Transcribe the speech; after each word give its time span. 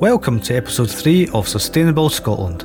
Welcome 0.00 0.40
to 0.44 0.56
episode 0.56 0.90
3 0.90 1.28
of 1.34 1.46
Sustainable 1.46 2.08
Scotland, 2.08 2.62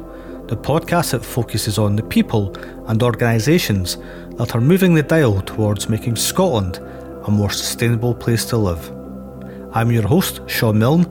the 0.48 0.56
podcast 0.56 1.12
that 1.12 1.26
focuses 1.26 1.78
on 1.78 1.98
the 1.98 2.04
people 2.04 2.56
and 2.88 3.04
organisations 3.04 3.98
that 4.38 4.56
are 4.56 4.62
moving 4.62 4.94
the 4.94 5.04
dial 5.04 5.42
towards 5.42 5.90
making 5.90 6.16
Scotland 6.16 6.78
a 6.78 7.30
more 7.30 7.50
sustainable 7.50 8.16
place 8.16 8.46
to 8.46 8.58
live. 8.58 8.90
I'm 9.74 9.92
your 9.92 10.08
host, 10.08 10.44
Sean 10.48 10.80
Milne, 10.80 11.04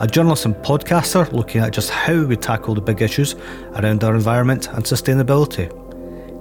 a 0.00 0.08
journalist 0.08 0.46
and 0.46 0.56
podcaster 0.56 1.32
looking 1.32 1.60
at 1.60 1.74
just 1.74 1.90
how 1.90 2.24
we 2.24 2.36
tackle 2.36 2.74
the 2.74 2.80
big 2.80 3.00
issues 3.00 3.36
around 3.76 4.02
our 4.02 4.16
environment 4.16 4.66
and 4.72 4.82
sustainability. 4.84 5.70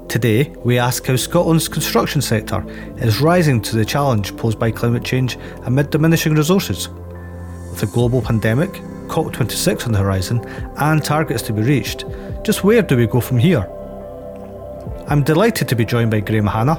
Today, 0.09 0.51
we 0.63 0.79
ask 0.79 1.05
how 1.05 1.15
Scotland's 1.15 1.67
construction 1.69 2.23
sector 2.23 2.65
is 2.97 3.21
rising 3.21 3.61
to 3.61 3.75
the 3.75 3.85
challenge 3.85 4.35
posed 4.35 4.57
by 4.57 4.71
climate 4.71 5.03
change 5.03 5.37
amid 5.65 5.91
diminishing 5.91 6.33
resources. 6.33 6.89
With 7.69 7.83
a 7.83 7.93
global 7.93 8.23
pandemic, 8.23 8.81
COP26 9.07 9.85
on 9.85 9.91
the 9.91 9.99
horizon, 9.99 10.39
and 10.77 11.03
targets 11.03 11.41
to 11.43 11.53
be 11.53 11.61
reached, 11.61 12.05
just 12.43 12.63
where 12.63 12.81
do 12.81 12.97
we 12.97 13.07
go 13.07 13.19
from 13.19 13.37
here? 13.37 13.69
I'm 15.07 15.23
delighted 15.23 15.67
to 15.69 15.75
be 15.75 15.85
joined 15.85 16.11
by 16.11 16.19
Graham 16.19 16.47
Hanna, 16.47 16.75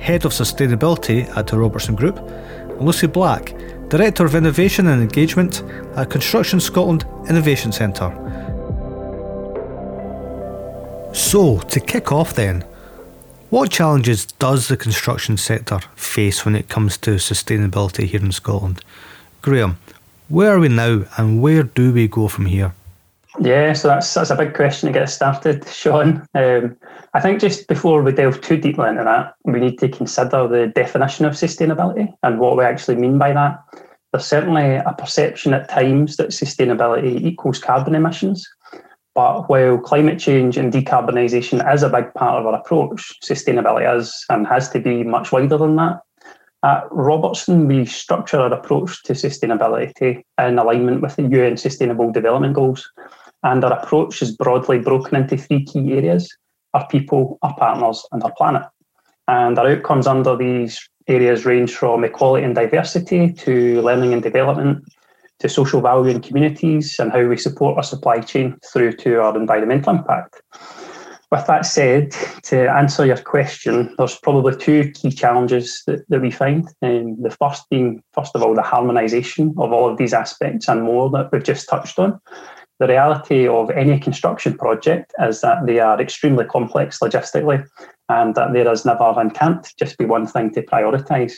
Head 0.00 0.24
of 0.24 0.32
Sustainability 0.32 1.28
at 1.36 1.46
the 1.46 1.58
Robertson 1.58 1.94
Group, 1.94 2.18
and 2.18 2.80
Lucy 2.80 3.06
Black, 3.06 3.54
Director 3.88 4.24
of 4.24 4.34
Innovation 4.34 4.86
and 4.88 5.00
Engagement 5.02 5.62
at 5.94 6.10
Construction 6.10 6.58
Scotland 6.58 7.04
Innovation 7.28 7.72
Centre. 7.72 8.10
So, 11.12 11.58
to 11.58 11.80
kick 11.80 12.12
off 12.12 12.34
then, 12.34 12.64
what 13.48 13.70
challenges 13.70 14.26
does 14.26 14.68
the 14.68 14.76
construction 14.76 15.36
sector 15.36 15.80
face 15.94 16.44
when 16.44 16.56
it 16.56 16.68
comes 16.68 16.98
to 16.98 17.12
sustainability 17.12 18.06
here 18.06 18.20
in 18.20 18.32
Scotland? 18.32 18.82
Graham, 19.40 19.78
where 20.28 20.54
are 20.54 20.58
we 20.58 20.68
now 20.68 21.02
and 21.16 21.42
where 21.42 21.62
do 21.62 21.92
we 21.92 22.08
go 22.08 22.28
from 22.28 22.46
here? 22.46 22.74
Yeah, 23.40 23.74
so 23.74 23.88
that's 23.88 24.14
that's 24.14 24.30
a 24.30 24.36
big 24.36 24.54
question 24.54 24.86
to 24.86 24.98
get 24.98 25.10
started, 25.10 25.68
Sean. 25.68 26.26
Um, 26.34 26.76
I 27.12 27.20
think 27.20 27.40
just 27.40 27.68
before 27.68 28.02
we 28.02 28.12
delve 28.12 28.40
too 28.40 28.56
deeply 28.56 28.88
into 28.88 29.04
that, 29.04 29.34
we 29.44 29.60
need 29.60 29.78
to 29.80 29.88
consider 29.88 30.48
the 30.48 30.68
definition 30.68 31.26
of 31.26 31.34
sustainability 31.34 32.12
and 32.22 32.38
what 32.38 32.56
we 32.56 32.64
actually 32.64 32.96
mean 32.96 33.18
by 33.18 33.32
that. 33.32 33.62
There's 34.12 34.26
certainly 34.26 34.76
a 34.76 34.94
perception 34.96 35.52
at 35.52 35.68
times 35.68 36.16
that 36.16 36.28
sustainability 36.28 37.20
equals 37.22 37.58
carbon 37.58 37.94
emissions. 37.94 38.46
But 39.14 39.48
while 39.48 39.78
climate 39.78 40.18
change 40.18 40.58
and 40.58 40.72
decarbonisation 40.72 41.72
is 41.72 41.82
a 41.82 41.88
big 41.88 42.12
part 42.14 42.38
of 42.38 42.46
our 42.46 42.54
approach, 42.54 43.12
sustainability 43.24 43.96
is 43.98 44.24
and 44.28 44.46
has 44.46 44.68
to 44.70 44.80
be 44.80 45.02
much 45.04 45.32
wider 45.32 45.56
than 45.56 45.76
that. 45.76 46.00
Uh, 46.66 46.80
At 46.82 46.88
Robertson, 46.90 47.68
we 47.68 47.84
structure 47.84 48.40
our 48.40 48.52
approach 48.52 49.02
to 49.04 49.12
sustainability 49.12 50.24
in 50.38 50.58
alignment 50.58 51.00
with 51.00 51.14
the 51.14 51.22
UN 51.22 51.56
Sustainable 51.56 52.10
Development 52.10 52.54
Goals. 52.54 52.90
And 53.44 53.62
our 53.62 53.72
approach 53.72 54.20
is 54.20 54.36
broadly 54.36 54.80
broken 54.80 55.16
into 55.16 55.36
three 55.36 55.64
key 55.64 55.92
areas 55.92 56.28
our 56.74 56.86
people, 56.88 57.38
our 57.42 57.54
partners, 57.56 58.04
and 58.12 58.22
our 58.22 58.32
planet. 58.36 58.64
And 59.28 59.58
our 59.58 59.68
outcomes 59.68 60.06
under 60.06 60.36
these 60.36 60.80
areas 61.06 61.46
range 61.46 61.72
from 61.72 62.04
equality 62.04 62.44
and 62.44 62.54
diversity 62.54 63.32
to 63.32 63.80
learning 63.80 64.12
and 64.12 64.22
development 64.22 64.84
to 65.38 65.48
social 65.48 65.80
value 65.80 66.10
in 66.10 66.20
communities 66.20 66.96
and 66.98 67.12
how 67.12 67.24
we 67.26 67.36
support 67.36 67.76
our 67.76 67.84
supply 67.84 68.20
chain 68.20 68.58
through 68.72 68.92
to 68.94 69.22
our 69.22 69.36
environmental 69.36 69.94
impact. 69.94 70.42
With 71.32 71.46
that 71.48 71.66
said, 71.66 72.12
to 72.44 72.70
answer 72.70 73.04
your 73.04 73.16
question, 73.16 73.92
there's 73.98 74.16
probably 74.18 74.54
two 74.56 74.92
key 74.92 75.10
challenges 75.10 75.82
that, 75.86 76.08
that 76.08 76.20
we 76.20 76.30
find. 76.30 76.68
Um, 76.82 77.20
the 77.20 77.36
first 77.40 77.68
being, 77.68 78.00
first 78.12 78.36
of 78.36 78.42
all, 78.42 78.54
the 78.54 78.62
harmonisation 78.62 79.50
of 79.58 79.72
all 79.72 79.90
of 79.90 79.98
these 79.98 80.14
aspects 80.14 80.68
and 80.68 80.84
more 80.84 81.10
that 81.10 81.32
we've 81.32 81.42
just 81.42 81.68
touched 81.68 81.98
on. 81.98 82.20
The 82.78 82.86
reality 82.86 83.48
of 83.48 83.70
any 83.70 83.98
construction 83.98 84.56
project 84.56 85.14
is 85.18 85.40
that 85.40 85.66
they 85.66 85.80
are 85.80 86.00
extremely 86.00 86.44
complex 86.44 87.00
logistically 87.00 87.66
and 88.08 88.34
that 88.36 88.52
there 88.52 88.70
is 88.70 88.84
never 88.84 89.12
and 89.18 89.34
can't 89.34 89.66
just 89.78 89.98
be 89.98 90.04
one 90.04 90.28
thing 90.28 90.52
to 90.52 90.62
prioritise. 90.62 91.32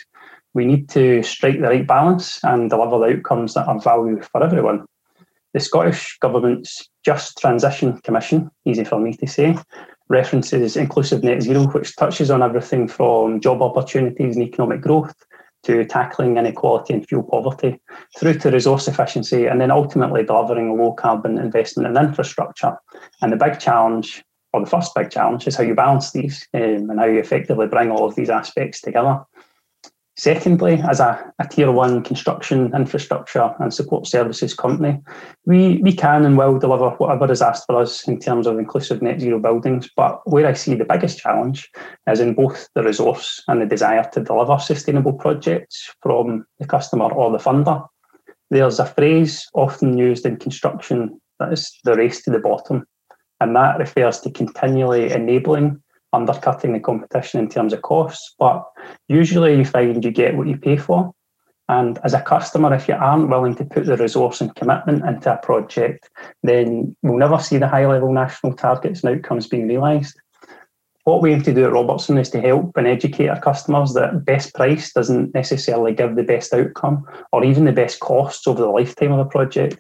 We 0.53 0.67
need 0.67 0.91
to 0.91 1.23
strike 1.23 1.61
the 1.61 1.69
right 1.69 1.87
balance 1.87 2.41
and 2.43 2.69
deliver 2.69 2.99
the 2.99 3.17
outcomes 3.17 3.55
that 3.55 3.69
are 3.69 3.81
value 3.81 4.21
for 4.21 4.43
everyone. 4.43 4.85
The 5.59 5.65
Scottish 5.65 6.17
Government's 6.21 6.89
Just 7.05 7.37
Transition 7.39 8.01
Commission, 8.03 8.49
easy 8.65 8.85
for 8.85 9.01
me 9.01 9.15
to 9.15 9.27
say, 9.27 9.59
references 10.09 10.77
inclusive 10.77 11.25
net 11.25 11.43
zero, 11.43 11.65
which 11.67 11.97
touches 11.97 12.31
on 12.31 12.45
everything 12.45 12.87
from 12.87 13.41
job 13.41 13.61
opportunities 13.61 14.37
and 14.37 14.47
economic 14.47 14.81
growth 14.81 15.13
to 15.65 15.85
tackling 15.85 16.37
inequality 16.37 16.95
and 16.95 17.09
fuel 17.09 17.25
poverty, 17.25 17.81
through 18.17 18.35
to 18.35 18.53
resource 18.53 18.87
efficiency, 18.87 19.47
and 19.47 19.61
then 19.61 19.73
ultimately 19.73 20.23
delivering 20.23 20.79
low 20.79 20.93
carbon 20.93 21.39
investment 21.39 21.89
in 21.89 22.05
infrastructure. 22.05 22.77
And 23.21 23.33
the 23.33 23.37
big 23.37 23.59
challenge, 23.59 24.23
or 24.53 24.61
the 24.61 24.71
first 24.71 24.95
big 24.95 25.11
challenge, 25.11 25.49
is 25.49 25.57
how 25.57 25.65
you 25.65 25.75
balance 25.75 26.13
these 26.13 26.47
um, 26.55 26.89
and 26.89 27.01
how 27.01 27.07
you 27.07 27.19
effectively 27.19 27.67
bring 27.67 27.91
all 27.91 28.05
of 28.05 28.15
these 28.15 28.31
aspects 28.31 28.81
together. 28.81 29.25
Secondly, 30.19 30.83
as 30.91 30.99
a, 30.99 31.33
a, 31.39 31.47
tier 31.47 31.71
one 31.71 32.03
construction 32.03 32.75
infrastructure 32.75 33.55
and 33.61 33.73
support 33.73 34.05
services 34.05 34.53
company, 34.53 35.01
we, 35.47 35.77
we 35.77 35.93
can 35.93 36.25
and 36.25 36.37
will 36.37 36.59
deliver 36.59 36.91
whatever 36.97 37.31
is 37.31 37.41
asked 37.41 37.67
for 37.67 37.81
us 37.81 38.09
in 38.09 38.19
terms 38.19 38.49
of 38.49 38.59
inclusive 38.59 39.01
net 39.01 39.21
zero 39.21 39.39
buildings. 39.39 39.89
But 39.97 40.21
where 40.29 40.49
I 40.49 40.55
see 40.55 40.75
the 40.75 40.85
biggest 40.85 41.21
challenge 41.21 41.71
is 42.11 42.19
in 42.19 42.35
both 42.35 42.69
the 42.75 42.83
resource 42.83 43.41
and 43.47 43.63
the 43.63 43.67
desire 43.67 44.11
to 44.13 44.21
deliver 44.21 44.59
sustainable 44.59 45.13
projects 45.13 45.89
from 46.03 46.45
the 46.59 46.67
customer 46.67 47.13
or 47.13 47.31
the 47.31 47.39
funder. 47.39 47.87
There's 48.51 48.81
a 48.81 48.87
phrase 48.87 49.47
often 49.55 49.97
used 49.97 50.27
in 50.27 50.39
construction 50.39 51.21
that 51.39 51.53
is 51.53 51.73
the 51.85 51.95
race 51.95 52.23
to 52.23 52.33
the 52.33 52.41
bottom, 52.41 52.85
and 53.39 53.55
that 53.55 53.79
refers 53.79 54.19
to 54.23 54.33
continually 54.33 55.13
enabling 55.13 55.81
undercutting 56.13 56.73
the 56.73 56.81
competition 56.81 57.41
in 57.41 57.49
terms 57.49 57.73
of 57.73 57.83
costs. 57.83 58.35
But 58.39 58.65
usually 59.09 59.57
you 59.57 59.65
find 59.65 60.05
you 60.05 60.11
get 60.11 60.37
what 60.37 60.49
you 60.49 60.57
pay 60.57 60.77
for. 60.77 61.13
And 61.69 61.99
as 62.03 62.15
a 62.15 62.23
customer, 62.23 62.73
if 62.75 62.89
you 62.89 62.95
aren't 62.95 63.29
willing 63.29 63.55
to 63.57 63.65
put 63.65 63.85
the 63.85 63.97
resource 63.97 64.41
and 64.41 64.55
commitment 64.55 65.05
into 65.05 65.33
a 65.33 65.37
project, 65.37 66.09
then 66.43 66.97
we'll 67.03 67.19
never 67.19 67.39
see 67.39 67.59
the 67.59 67.69
high 67.69 67.87
level 67.87 68.13
national 68.13 68.55
targets 68.55 69.05
and 69.05 69.15
outcomes 69.15 69.47
being 69.47 69.69
realised. 69.69 70.19
What 71.05 71.23
we 71.23 71.33
aim 71.33 71.43
to 71.43 71.55
do 71.55 71.65
at 71.65 71.73
Robertson 71.73 72.19
is 72.19 72.31
to 72.31 72.41
help 72.41 72.77
and 72.77 72.87
educate 72.87 73.29
our 73.29 73.41
customers 73.41 73.95
that 73.95 74.25
best 74.27 74.55
price 74.55 74.93
doesn't 74.93 75.35
necessarily 75.35 75.95
give 75.95 76.17
the 76.17 76.23
best 76.23 76.53
outcome 76.53 77.05
or 77.33 77.45
even 77.45 77.65
the 77.65 77.73
best 77.73 78.01
costs 78.01 78.47
over 78.47 78.61
the 78.61 78.69
lifetime 78.69 79.13
of 79.13 79.21
a 79.21 79.25
project. 79.25 79.79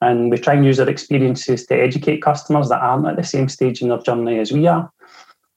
And 0.00 0.30
we 0.30 0.38
try 0.38 0.54
and 0.54 0.64
use 0.64 0.80
our 0.80 0.88
experiences 0.88 1.66
to 1.66 1.74
educate 1.74 2.22
customers 2.22 2.70
that 2.70 2.80
aren't 2.80 3.06
at 3.06 3.16
the 3.16 3.22
same 3.22 3.48
stage 3.48 3.82
in 3.82 3.88
their 3.88 3.98
journey 3.98 4.38
as 4.38 4.52
we 4.52 4.66
are 4.66 4.90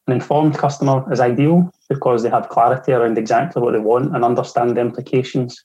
an 0.07 0.13
informed 0.13 0.57
customer 0.57 1.05
is 1.13 1.21
ideal 1.21 1.71
because 1.87 2.23
they 2.23 2.29
have 2.29 2.49
clarity 2.49 2.91
around 2.91 3.17
exactly 3.17 3.61
what 3.61 3.71
they 3.71 3.79
want 3.79 4.13
and 4.13 4.25
understand 4.25 4.75
the 4.75 4.81
implications. 4.81 5.63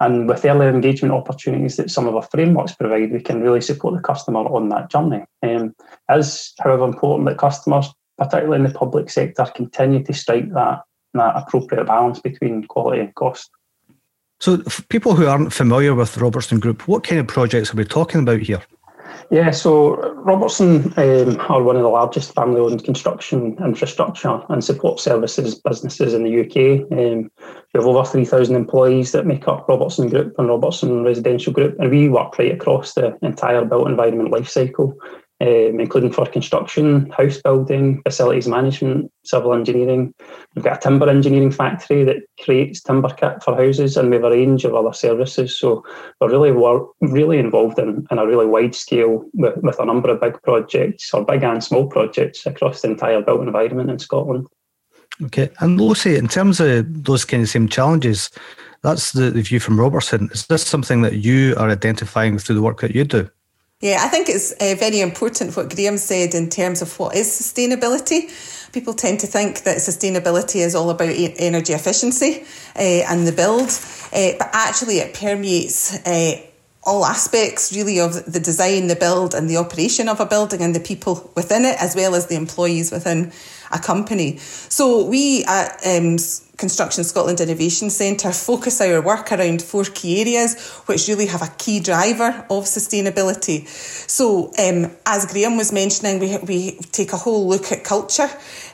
And 0.00 0.28
with 0.28 0.44
earlier 0.44 0.68
engagement 0.68 1.12
opportunities 1.12 1.76
that 1.76 1.90
some 1.90 2.06
of 2.06 2.14
our 2.14 2.22
frameworks 2.22 2.74
provide, 2.74 3.12
we 3.12 3.20
can 3.20 3.42
really 3.42 3.60
support 3.60 3.94
the 3.94 4.00
customer 4.00 4.40
on 4.40 4.68
that 4.68 4.90
journey. 4.90 5.24
Um, 5.42 5.74
it 6.08 6.18
is, 6.18 6.54
however, 6.60 6.84
important 6.84 7.28
that 7.28 7.38
customers, 7.38 7.88
particularly 8.16 8.64
in 8.64 8.72
the 8.72 8.78
public 8.78 9.10
sector, 9.10 9.46
continue 9.56 10.04
to 10.04 10.12
strike 10.12 10.52
that, 10.52 10.82
that 11.14 11.36
appropriate 11.36 11.86
balance 11.86 12.20
between 12.20 12.64
quality 12.64 13.00
and 13.00 13.14
cost. 13.16 13.50
So, 14.40 14.58
people 14.88 15.14
who 15.14 15.26
aren't 15.26 15.52
familiar 15.52 15.94
with 15.94 16.18
Robertson 16.18 16.60
Group, 16.60 16.86
what 16.86 17.04
kind 17.04 17.20
of 17.20 17.26
projects 17.26 17.72
are 17.72 17.76
we 17.76 17.84
talking 17.84 18.20
about 18.20 18.40
here? 18.40 18.62
Yeah, 19.30 19.50
so 19.50 19.96
Robertson 20.12 20.92
um, 20.96 21.40
are 21.48 21.62
one 21.62 21.76
of 21.76 21.82
the 21.82 21.88
largest 21.88 22.34
family 22.34 22.60
owned 22.60 22.84
construction 22.84 23.56
infrastructure 23.64 24.40
and 24.48 24.62
support 24.62 25.00
services 25.00 25.54
businesses 25.56 26.14
in 26.14 26.24
the 26.24 26.40
UK. 26.40 26.90
Um, 26.92 27.30
we 27.40 27.80
have 27.80 27.86
over 27.86 28.04
3,000 28.04 28.54
employees 28.54 29.12
that 29.12 29.26
make 29.26 29.48
up 29.48 29.68
Robertson 29.68 30.08
Group 30.08 30.34
and 30.38 30.48
Robertson 30.48 31.02
Residential 31.04 31.52
Group, 31.52 31.78
and 31.78 31.90
we 31.90 32.08
work 32.08 32.38
right 32.38 32.52
across 32.52 32.94
the 32.94 33.16
entire 33.22 33.64
built 33.64 33.88
environment 33.88 34.30
life 34.30 34.48
cycle 34.48 34.96
um, 35.40 35.80
including 35.80 36.12
for 36.12 36.26
construction, 36.26 37.10
house 37.10 37.40
building, 37.42 38.00
facilities 38.02 38.46
management, 38.46 39.10
civil 39.24 39.52
engineering. 39.52 40.14
We've 40.54 40.64
got 40.64 40.78
a 40.78 40.80
timber 40.80 41.08
engineering 41.08 41.50
factory 41.50 42.04
that 42.04 42.18
creates 42.42 42.82
timber 42.82 43.10
kit 43.10 43.42
for 43.42 43.56
houses, 43.56 43.96
and 43.96 44.10
we 44.10 44.16
have 44.16 44.24
a 44.24 44.30
range 44.30 44.64
of 44.64 44.74
other 44.74 44.92
services. 44.92 45.58
So 45.58 45.84
we're 46.20 46.30
really 46.30 46.52
work, 46.52 46.88
really 47.00 47.38
involved 47.38 47.78
in, 47.78 48.06
in 48.10 48.18
a 48.18 48.26
really 48.26 48.46
wide 48.46 48.74
scale 48.74 49.24
with, 49.34 49.56
with 49.58 49.80
a 49.80 49.84
number 49.84 50.10
of 50.10 50.20
big 50.20 50.40
projects, 50.42 51.12
or 51.12 51.24
big 51.24 51.42
and 51.42 51.62
small 51.62 51.86
projects 51.86 52.46
across 52.46 52.82
the 52.82 52.90
entire 52.90 53.22
built 53.22 53.42
environment 53.42 53.90
in 53.90 53.98
Scotland. 53.98 54.46
Okay, 55.22 55.50
and 55.60 55.80
Lucy, 55.80 56.16
in 56.16 56.28
terms 56.28 56.60
of 56.60 57.04
those 57.04 57.24
kind 57.24 57.42
of 57.42 57.48
same 57.48 57.68
challenges, 57.68 58.30
that's 58.82 59.12
the, 59.12 59.30
the 59.30 59.42
view 59.42 59.60
from 59.60 59.78
Robertson. 59.78 60.28
Is 60.32 60.46
this 60.46 60.66
something 60.66 61.02
that 61.02 61.16
you 61.16 61.54
are 61.56 61.70
identifying 61.70 62.38
through 62.38 62.56
the 62.56 62.62
work 62.62 62.80
that 62.80 62.94
you 62.94 63.04
do? 63.04 63.30
Yeah, 63.84 63.98
I 64.00 64.08
think 64.08 64.30
it's 64.30 64.52
uh, 64.52 64.74
very 64.78 65.02
important 65.02 65.54
what 65.54 65.68
Graham 65.68 65.98
said 65.98 66.34
in 66.34 66.48
terms 66.48 66.80
of 66.80 66.98
what 66.98 67.14
is 67.14 67.28
sustainability. 67.28 68.30
People 68.72 68.94
tend 68.94 69.20
to 69.20 69.26
think 69.26 69.64
that 69.64 69.76
sustainability 69.76 70.64
is 70.64 70.74
all 70.74 70.88
about 70.88 71.10
energy 71.10 71.74
efficiency 71.74 72.46
uh, 72.76 73.04
and 73.10 73.26
the 73.26 73.32
build, 73.32 73.68
uh, 74.10 74.38
but 74.38 74.48
actually 74.54 75.00
it 75.00 75.12
permeates 75.12 75.98
all 76.82 77.04
aspects 77.04 77.74
really 77.76 78.00
of 78.00 78.24
the 78.24 78.40
design, 78.40 78.86
the 78.86 78.96
build, 78.96 79.34
and 79.34 79.50
the 79.50 79.58
operation 79.58 80.08
of 80.08 80.18
a 80.18 80.24
building 80.24 80.62
and 80.62 80.74
the 80.74 80.80
people 80.80 81.30
within 81.36 81.66
it, 81.66 81.76
as 81.78 81.94
well 81.94 82.14
as 82.14 82.28
the 82.28 82.36
employees 82.36 82.90
within 82.90 83.32
a 83.70 83.78
company. 83.78 84.38
So 84.38 85.04
we 85.04 85.44
at 85.44 85.78
um, 85.86 86.16
Construction 86.56 87.02
Scotland 87.02 87.40
Innovation 87.40 87.90
Centre 87.90 88.32
focus 88.32 88.80
our 88.80 89.02
work 89.02 89.32
around 89.32 89.60
four 89.60 89.84
key 89.84 90.20
areas, 90.20 90.70
which 90.86 91.08
really 91.08 91.26
have 91.26 91.42
a 91.42 91.52
key 91.58 91.80
driver 91.80 92.46
of 92.48 92.64
sustainability. 92.64 93.66
So, 93.66 94.52
um, 94.58 94.92
as 95.04 95.26
Graham 95.26 95.56
was 95.56 95.72
mentioning, 95.72 96.20
we, 96.20 96.38
we 96.38 96.72
take 96.92 97.12
a 97.12 97.16
whole 97.16 97.48
look 97.48 97.72
at 97.72 97.82
culture, 97.82 98.30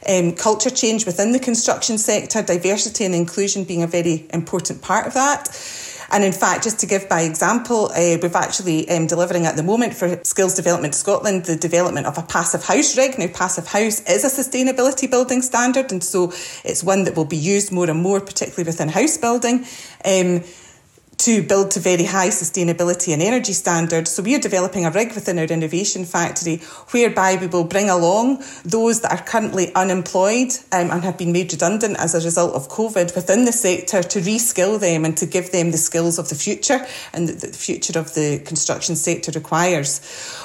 um, 0.08 0.32
culture 0.32 0.70
change 0.70 1.06
within 1.06 1.32
the 1.32 1.38
construction 1.38 1.96
sector, 1.96 2.42
diversity 2.42 3.04
and 3.04 3.14
inclusion 3.14 3.64
being 3.64 3.82
a 3.82 3.86
very 3.86 4.26
important 4.32 4.82
part 4.82 5.06
of 5.06 5.14
that. 5.14 5.48
And 6.10 6.24
in 6.24 6.32
fact, 6.32 6.64
just 6.64 6.80
to 6.80 6.86
give 6.86 7.08
by 7.08 7.22
example, 7.22 7.90
uh, 7.92 8.18
we've 8.20 8.34
actually 8.34 8.88
um, 8.90 9.06
delivering 9.06 9.46
at 9.46 9.56
the 9.56 9.62
moment 9.62 9.94
for 9.94 10.18
Skills 10.24 10.54
Development 10.54 10.94
Scotland 10.94 11.44
the 11.44 11.56
development 11.56 12.06
of 12.06 12.18
a 12.18 12.22
passive 12.22 12.64
house 12.64 12.96
rig. 12.96 13.18
Now, 13.18 13.28
passive 13.28 13.68
house 13.68 14.00
is 14.08 14.24
a 14.24 14.42
sustainability 14.42 15.10
building 15.10 15.42
standard, 15.42 15.92
and 15.92 16.02
so 16.02 16.32
it's 16.64 16.82
one 16.82 17.04
that 17.04 17.16
will 17.16 17.24
be 17.24 17.36
used 17.36 17.70
more 17.70 17.88
and 17.88 18.02
more, 18.02 18.20
particularly 18.20 18.64
within 18.64 18.88
house 18.88 19.16
building. 19.16 19.64
Um, 20.04 20.42
to 21.20 21.42
build 21.42 21.70
to 21.70 21.80
very 21.80 22.04
high 22.04 22.28
sustainability 22.28 23.12
and 23.12 23.20
energy 23.20 23.52
standards. 23.52 24.10
So 24.10 24.22
we 24.22 24.34
are 24.34 24.38
developing 24.38 24.86
a 24.86 24.90
rig 24.90 25.14
within 25.14 25.38
our 25.38 25.44
innovation 25.44 26.06
factory 26.06 26.62
whereby 26.92 27.36
we 27.38 27.46
will 27.46 27.64
bring 27.64 27.90
along 27.90 28.42
those 28.64 29.02
that 29.02 29.12
are 29.12 29.22
currently 29.22 29.70
unemployed 29.74 30.52
um, 30.72 30.90
and 30.90 31.04
have 31.04 31.18
been 31.18 31.32
made 31.32 31.52
redundant 31.52 31.98
as 31.98 32.14
a 32.14 32.24
result 32.24 32.54
of 32.54 32.70
COVID 32.70 33.14
within 33.14 33.44
the 33.44 33.52
sector 33.52 34.02
to 34.02 34.20
reskill 34.20 34.80
them 34.80 35.04
and 35.04 35.14
to 35.18 35.26
give 35.26 35.52
them 35.52 35.72
the 35.72 35.76
skills 35.76 36.18
of 36.18 36.30
the 36.30 36.34
future 36.34 36.86
and 37.12 37.28
the, 37.28 37.34
the 37.34 37.52
future 37.52 37.98
of 37.98 38.14
the 38.14 38.38
construction 38.46 38.96
sector 38.96 39.30
requires. 39.32 40.00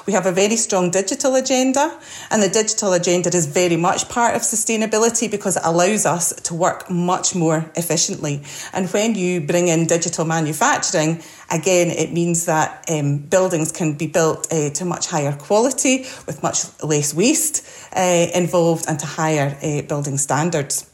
We 0.06 0.12
have 0.12 0.26
a 0.26 0.32
very 0.34 0.58
strong 0.58 0.92
digital 0.92 1.36
agenda 1.36 1.98
and 2.32 2.44
the 2.44 2.50
digital 2.50 2.92
agenda 2.92 3.30
is 3.34 3.46
very 3.46 3.78
much 3.78 4.10
part 4.10 4.36
of 4.36 4.42
sustainability 4.42 5.32
because 5.32 5.56
it 5.56 5.64
allows 5.64 6.06
us 6.06 6.34
to 6.34 6.54
work 6.54 6.90
much 6.90 7.34
more 7.34 7.72
efficiently. 7.76 8.42
And 8.74 8.90
when 8.90 9.16
you 9.16 9.40
bring 9.40 9.70
in 9.70 9.88
digital 9.88 10.26
manufacturing, 10.26 10.65
manufacturing, 10.66 11.22
again, 11.52 11.90
it 11.90 12.12
means 12.12 12.46
that 12.46 12.86
um, 12.90 13.18
buildings 13.18 13.72
can 13.72 13.94
be 13.94 14.08
built 14.08 14.52
uh, 14.52 14.70
to 14.72 14.86
much 14.86 15.08
higher 15.08 15.34
quality 15.34 16.06
with 16.26 16.42
much 16.42 16.66
less 16.84 17.14
waste 17.14 17.68
uh, 17.96 18.28
involved 18.34 18.86
and 18.88 19.00
to 19.00 19.06
higher 19.06 19.58
uh, 19.62 19.82
building 19.84 20.18
standards. 20.18 20.90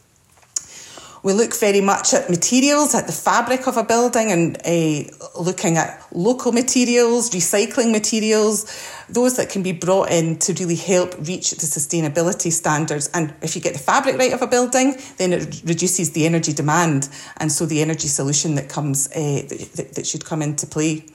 We 1.24 1.34
look 1.34 1.56
very 1.56 1.82
much 1.82 2.16
at 2.16 2.32
materials, 2.32 2.96
at 2.96 3.06
the 3.06 3.14
fabric 3.14 3.68
of 3.68 3.78
a 3.78 3.84
building, 3.84 4.32
and 4.32 4.58
uh, 4.66 5.04
looking 5.40 5.78
at 5.78 6.04
local 6.12 6.52
materials, 6.52 7.30
recycling 7.30 7.92
materials, 7.92 8.66
those 9.08 9.38
that 9.38 9.52
can 9.52 9.62
be 9.62 9.72
brought 9.72 10.10
in 10.10 10.40
to 10.40 10.54
really 10.54 10.76
help 10.76 11.16
reach 11.20 11.52
the 11.52 11.68
sustainability 11.68 12.52
standards. 12.52 13.08
And 13.14 13.36
if 13.44 13.56
you 13.56 13.62
get 13.62 13.74
the 13.74 13.80
fabric 13.80 14.18
right 14.18 14.34
of 14.34 14.42
a 14.42 14.48
building, 14.48 14.96
then 15.18 15.34
it 15.34 15.62
reduces 15.64 16.12
the 16.14 16.26
energy 16.26 16.54
demand, 16.54 17.08
and 17.38 17.52
so 17.52 17.68
the 17.68 17.82
energy 17.82 18.08
solution 18.08 18.56
that 18.56 18.68
comes 18.68 19.08
uh, 19.10 19.44
that, 19.50 19.92
that 19.96 20.08
should 20.08 20.26
come 20.26 20.42
into 20.42 20.66
play. 20.66 21.06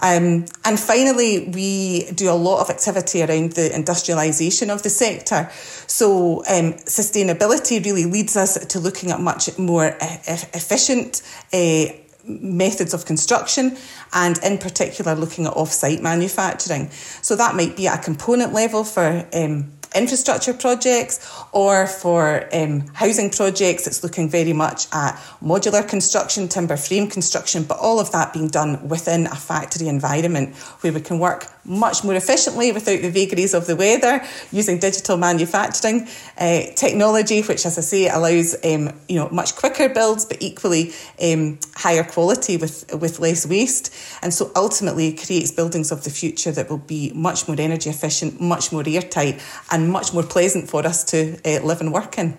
Um, 0.00 0.46
and 0.64 0.78
finally, 0.78 1.48
we 1.48 2.10
do 2.12 2.30
a 2.30 2.34
lot 2.34 2.60
of 2.60 2.70
activity 2.70 3.22
around 3.22 3.52
the 3.52 3.70
industrialisation 3.70 4.72
of 4.72 4.82
the 4.82 4.90
sector. 4.90 5.50
So, 5.86 6.38
um, 6.40 6.74
sustainability 6.84 7.84
really 7.84 8.04
leads 8.04 8.36
us 8.36 8.64
to 8.66 8.78
looking 8.80 9.10
at 9.10 9.20
much 9.20 9.56
more 9.58 9.86
e- 9.86 10.18
efficient. 10.54 11.22
Uh, 11.52 11.86
methods 12.26 12.94
of 12.94 13.04
construction 13.04 13.76
and 14.14 14.38
in 14.42 14.56
particular 14.56 15.14
looking 15.14 15.44
at 15.44 15.54
off-site 15.58 16.00
manufacturing 16.00 16.88
so 17.20 17.36
that 17.36 17.54
might 17.54 17.76
be 17.76 17.86
at 17.86 18.00
a 18.00 18.02
component 18.02 18.54
level 18.54 18.82
for 18.82 19.28
um, 19.34 19.70
infrastructure 19.94 20.52
projects 20.52 21.20
or 21.52 21.86
for 21.86 22.48
um, 22.52 22.86
housing 22.94 23.30
projects, 23.30 23.86
it's 23.86 24.02
looking 24.02 24.28
very 24.28 24.52
much 24.52 24.86
at 24.92 25.14
modular 25.42 25.88
construction, 25.88 26.48
timber 26.48 26.76
frame 26.76 27.08
construction, 27.08 27.62
but 27.62 27.78
all 27.78 28.00
of 28.00 28.10
that 28.12 28.32
being 28.32 28.48
done 28.48 28.88
within 28.88 29.26
a 29.26 29.36
factory 29.36 29.88
environment 29.88 30.54
where 30.56 30.92
we 30.92 31.00
can 31.00 31.18
work 31.18 31.46
much 31.64 32.04
more 32.04 32.14
efficiently 32.14 32.72
without 32.72 33.00
the 33.00 33.10
vagaries 33.10 33.54
of 33.54 33.66
the 33.66 33.76
weather 33.76 34.22
using 34.52 34.78
digital 34.78 35.16
manufacturing 35.16 36.06
uh, 36.38 36.62
technology, 36.74 37.42
which, 37.42 37.64
as 37.66 37.78
I 37.78 37.80
say, 37.80 38.08
allows 38.08 38.54
um, 38.64 38.92
you 39.08 39.16
know 39.16 39.28
much 39.30 39.56
quicker 39.56 39.88
builds, 39.88 40.24
but 40.24 40.42
equally 40.42 40.92
um, 41.22 41.58
higher 41.74 42.04
quality 42.04 42.56
with 42.56 42.92
with 42.94 43.20
less 43.20 43.46
waste, 43.46 43.94
and 44.22 44.32
so 44.32 44.50
ultimately 44.56 45.12
creates 45.12 45.50
buildings 45.50 45.90
of 45.92 46.04
the 46.04 46.10
future 46.10 46.52
that 46.52 46.68
will 46.70 46.78
be 46.78 47.12
much 47.14 47.48
more 47.48 47.60
energy 47.60 47.90
efficient, 47.90 48.40
much 48.40 48.72
more 48.72 48.84
airtight, 48.86 49.40
and 49.70 49.90
much 49.90 50.12
more 50.12 50.22
pleasant 50.22 50.68
for 50.68 50.86
us 50.86 51.04
to 51.04 51.38
uh, 51.44 51.62
live 51.64 51.80
and 51.80 51.92
work 51.92 52.18
in. 52.18 52.36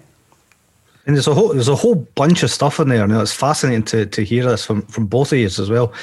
And 1.06 1.16
there's 1.16 1.28
a 1.28 1.34
whole 1.34 1.50
there's 1.50 1.68
a 1.68 1.76
whole 1.76 1.96
bunch 1.96 2.44
of 2.44 2.50
stuff 2.50 2.80
in 2.80 2.90
there. 2.90 3.08
Now 3.08 3.22
it's 3.22 3.34
fascinating 3.34 3.84
to 3.86 4.06
to 4.08 4.24
hear 4.24 4.46
this 4.46 4.66
from 4.66 4.82
from 4.84 5.06
both 5.06 5.32
of 5.32 5.38
you 5.38 5.46
as 5.46 5.70
well. 5.70 5.94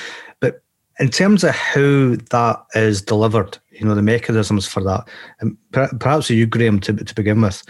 In 0.99 1.09
terms 1.09 1.43
of 1.43 1.51
how 1.51 2.17
that 2.31 2.65
is 2.75 3.03
delivered, 3.03 3.59
you 3.71 3.87
know, 3.87 3.95
the 3.95 4.03
mechanisms 4.03 4.67
for 4.69 4.83
that, 4.85 5.09
um, 5.41 5.59
and 5.75 6.01
perhaps 6.01 6.29
you, 6.31 6.47
Graham, 6.47 6.81
to 6.81 6.93
to 6.93 7.15
begin 7.15 7.41
with, 7.41 7.63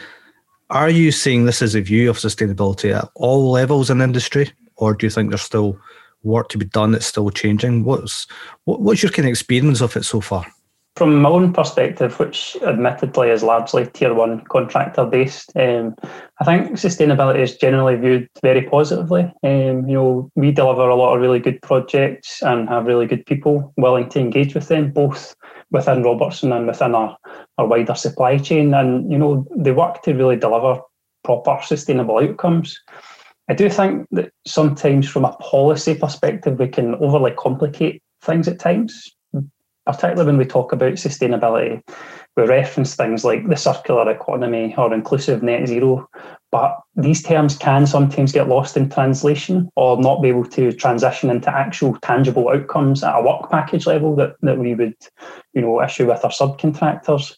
are 0.71 0.91
you 0.91 1.13
seeing 1.13 1.45
this 1.45 1.63
as 1.63 1.75
a 1.75 1.81
view 1.81 2.11
of 2.11 2.19
sustainability 2.19 2.97
at 2.97 3.09
all 3.15 3.51
levels 3.51 3.91
in 3.91 4.01
industry, 4.01 4.51
or 4.77 4.95
do 4.95 5.07
you 5.07 5.11
think 5.11 5.29
there's 5.29 5.43
still 5.43 5.79
work 6.25 6.49
to 6.49 6.59
be 6.59 6.65
done 6.65 6.93
that's 6.93 7.07
still 7.07 7.31
changing? 7.31 7.85
What's 7.85 8.27
what, 8.65 8.81
what's 8.81 9.03
your 9.03 9.13
kind 9.13 9.27
of 9.27 9.31
experience 9.31 9.81
of 9.81 9.97
it 9.97 10.05
so 10.05 10.21
far? 10.21 10.47
From 10.97 11.23
my 11.23 11.31
own 11.31 11.55
perspective, 11.55 12.19
which 12.19 12.55
admittedly 12.67 13.31
is 13.31 13.43
largely 13.43 13.87
tier 13.87 14.13
one 14.13 14.43
contractor 14.51 15.07
based, 15.07 15.51
um, 15.57 15.95
I 16.39 16.45
think 16.45 16.73
sustainability 16.73 17.39
is 17.39 17.57
generally 17.57 17.97
viewed 17.97 18.29
very 18.43 18.63
positively. 18.69 19.23
Um, 19.43 19.89
you 19.89 19.95
know, 19.95 20.31
we 20.37 20.53
deliver 20.53 20.87
a 20.89 20.95
lot 20.95 21.15
of 21.15 21.23
really 21.23 21.39
good 21.39 21.63
projects 21.63 22.43
and 22.43 22.69
have 22.69 22.85
really 22.85 23.07
good 23.07 23.25
people 23.25 23.73
willing 23.79 24.11
to 24.11 24.21
engage 24.21 24.55
with 24.55 24.69
them, 24.69 24.93
both 24.93 25.35
within 25.71 26.03
Robertson 26.03 26.53
and 26.53 26.67
within 26.67 26.95
our, 26.95 27.17
our 27.57 27.67
wider 27.67 27.95
supply 27.95 28.37
chain. 28.37 28.75
And, 28.75 29.11
you 29.11 29.17
know, 29.17 29.47
they 29.57 29.73
work 29.73 30.03
to 30.03 30.13
really 30.13 30.37
deliver 30.37 30.83
proper 31.25 31.59
sustainable 31.63 32.19
outcomes. 32.19 32.79
I 33.49 33.55
do 33.55 33.71
think 33.71 34.07
that 34.11 34.31
sometimes 34.47 35.09
from 35.09 35.25
a 35.25 35.33
policy 35.39 35.95
perspective, 35.95 36.59
we 36.59 36.69
can 36.69 36.97
overly 36.97 37.31
complicate 37.31 38.03
things 38.21 38.47
at 38.47 38.59
times 38.59 39.11
particularly 39.93 40.27
when 40.27 40.39
we 40.39 40.45
talk 40.45 40.73
about 40.73 40.95
sustainability, 40.95 41.83
we 42.37 42.45
reference 42.45 42.95
things 42.95 43.25
like 43.25 43.49
the 43.49 43.57
circular 43.57 44.11
economy 44.11 44.75
or 44.77 44.93
inclusive 44.95 45.43
net 45.43 45.67
zero, 45.69 46.09
but 46.51 46.79
these 46.97 47.23
terms 47.23 47.57
can 47.57 47.87
sometimes 47.87 48.33
get 48.33 48.49
lost 48.49 48.77
in 48.77 48.89
translation 48.89 49.71
or 49.77 50.01
not 50.01 50.23
be 50.23 50.29
able 50.29 50.45
to 50.47 50.73
transition 50.73 51.31
into 51.31 51.51
actual 51.51 51.97
tangible 52.03 52.49
outcomes 52.49 53.03
at 53.03 53.19
a 53.19 53.23
work 53.23 53.51
package 53.51 53.87
level 53.87 54.17
that, 54.17 54.37
that 54.43 54.59
we 54.59 54.75
would, 54.75 54.95
you 55.55 55.63
know, 55.63 55.83
issue 55.83 56.07
with 56.07 56.25
our 56.25 56.31
subcontractors. 56.31 57.37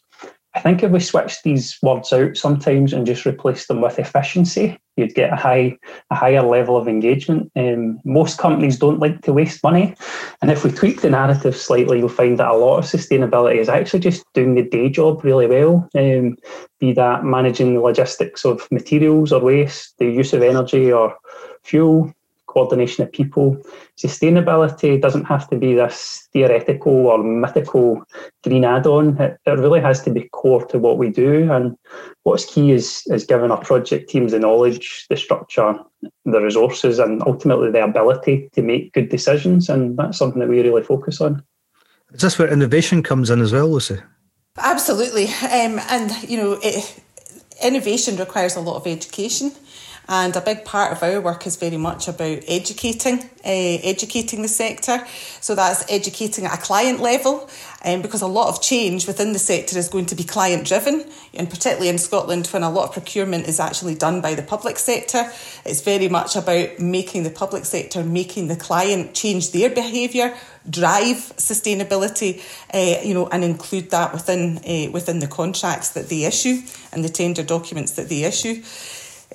I 0.55 0.61
think 0.61 0.81
if 0.81 0.91
we 0.91 1.01
switch 1.01 1.43
these 1.43 1.77
words 1.81 2.13
out 2.13 2.37
sometimes 2.37 2.93
and 2.93 3.05
just 3.05 3.25
replace 3.25 3.67
them 3.67 3.81
with 3.81 3.99
efficiency, 3.99 4.79
you'd 4.95 5.13
get 5.13 5.33
a 5.33 5.35
high, 5.35 5.77
a 6.09 6.15
higher 6.15 6.41
level 6.41 6.77
of 6.77 6.87
engagement. 6.87 7.51
Um, 7.57 7.99
most 8.05 8.37
companies 8.37 8.79
don't 8.79 8.99
like 8.99 9.21
to 9.23 9.33
waste 9.33 9.61
money, 9.63 9.95
and 10.41 10.49
if 10.49 10.63
we 10.63 10.71
tweak 10.71 11.01
the 11.01 11.09
narrative 11.09 11.57
slightly, 11.57 11.99
you'll 11.99 12.07
find 12.07 12.39
that 12.39 12.51
a 12.51 12.55
lot 12.55 12.77
of 12.77 12.85
sustainability 12.85 13.57
is 13.57 13.67
actually 13.67 13.99
just 13.99 14.23
doing 14.33 14.55
the 14.55 14.63
day 14.63 14.89
job 14.89 15.25
really 15.25 15.47
well. 15.47 15.89
Um, 15.93 16.37
be 16.79 16.93
that 16.93 17.25
managing 17.25 17.73
the 17.73 17.81
logistics 17.81 18.45
of 18.45 18.65
materials 18.71 19.33
or 19.33 19.41
waste, 19.41 19.95
the 19.99 20.05
use 20.05 20.31
of 20.31 20.41
energy 20.41 20.89
or 20.89 21.17
fuel, 21.63 22.13
coordination 22.55 23.03
of 23.03 23.11
people. 23.11 23.61
Sustainability 23.97 24.99
doesn't 24.99 25.25
have 25.25 25.49
to 25.49 25.57
be 25.57 25.73
this 25.73 26.29
theoretical 26.31 27.07
or 27.07 27.21
mythical 27.21 28.01
green 28.45 28.63
add-on. 28.63 29.21
It, 29.21 29.37
it 29.45 29.59
really 29.59 29.81
has 29.81 30.01
to 30.03 30.09
be 30.09 30.29
core 30.29 30.65
to 30.67 30.79
what 30.79 30.97
we 30.97 31.09
do. 31.09 31.51
And 31.51 31.75
what's 32.23 32.45
key 32.45 32.71
is, 32.71 33.03
is 33.07 33.25
giving 33.25 33.51
our 33.51 33.61
project 33.61 34.09
teams 34.09 34.31
the 34.31 34.39
knowledge, 34.39 35.05
the 35.09 35.17
structure, 35.17 35.75
the 36.23 36.39
resources, 36.39 36.97
and 36.97 37.21
ultimately 37.23 37.71
the 37.71 37.83
ability 37.83 38.49
to 38.53 38.61
make 38.61 38.93
good 38.93 39.09
decisions. 39.09 39.67
And 39.67 39.97
that's 39.97 40.17
something 40.17 40.39
that 40.39 40.47
we 40.47 40.61
really 40.61 40.83
focus 40.83 41.19
on. 41.19 41.43
Is 42.13 42.21
this 42.21 42.39
where 42.39 42.51
innovation 42.51 43.03
comes 43.03 43.29
in 43.29 43.41
as 43.41 43.51
well, 43.51 43.67
Lucy? 43.67 43.97
Absolutely. 44.57 45.25
Um, 45.25 45.81
and, 45.89 46.11
you 46.23 46.37
know, 46.37 46.57
it, 46.63 47.03
innovation 47.61 48.15
requires 48.15 48.55
a 48.55 48.61
lot 48.61 48.77
of 48.77 48.87
education 48.87 49.51
And 50.07 50.35
a 50.35 50.41
big 50.41 50.65
part 50.65 50.91
of 50.91 51.01
our 51.01 51.19
work 51.19 51.47
is 51.47 51.55
very 51.55 51.77
much 51.77 52.07
about 52.07 52.39
educating, 52.47 53.23
uh, 53.43 53.79
educating 53.83 54.43
the 54.43 54.47
sector. 54.47 55.03
So 55.41 55.55
that's 55.55 55.83
educating 55.91 56.45
at 56.45 56.59
a 56.59 56.61
client 56.61 56.99
level, 56.99 57.49
um, 57.83 58.01
because 58.01 58.21
a 58.21 58.27
lot 58.27 58.49
of 58.49 58.61
change 58.61 59.07
within 59.07 59.33
the 59.33 59.39
sector 59.39 59.77
is 59.79 59.89
going 59.89 60.05
to 60.07 60.15
be 60.15 60.23
client 60.23 60.67
driven, 60.67 61.05
and 61.33 61.49
particularly 61.49 61.89
in 61.89 61.97
Scotland, 61.97 62.47
when 62.47 62.61
a 62.61 62.69
lot 62.69 62.87
of 62.87 62.93
procurement 62.93 63.47
is 63.47 63.59
actually 63.59 63.95
done 63.95 64.21
by 64.21 64.35
the 64.35 64.43
public 64.43 64.77
sector, 64.77 65.31
it's 65.65 65.81
very 65.81 66.07
much 66.07 66.35
about 66.35 66.79
making 66.79 67.23
the 67.23 67.31
public 67.31 67.65
sector, 67.65 68.03
making 68.03 68.47
the 68.47 68.55
client 68.55 69.15
change 69.15 69.51
their 69.51 69.69
behaviour, 69.69 70.35
drive 70.69 71.17
sustainability, 71.37 72.41
uh, 72.73 73.01
you 73.03 73.13
know, 73.13 73.27
and 73.27 73.43
include 73.43 73.89
that 73.91 74.13
within 74.13 74.57
uh, 74.57 74.91
within 74.91 75.19
the 75.19 75.27
contracts 75.27 75.89
that 75.89 76.09
they 76.09 76.25
issue 76.25 76.61
and 76.91 77.03
the 77.03 77.09
tender 77.09 77.43
documents 77.43 77.93
that 77.93 78.09
they 78.09 78.23
issue. 78.23 78.61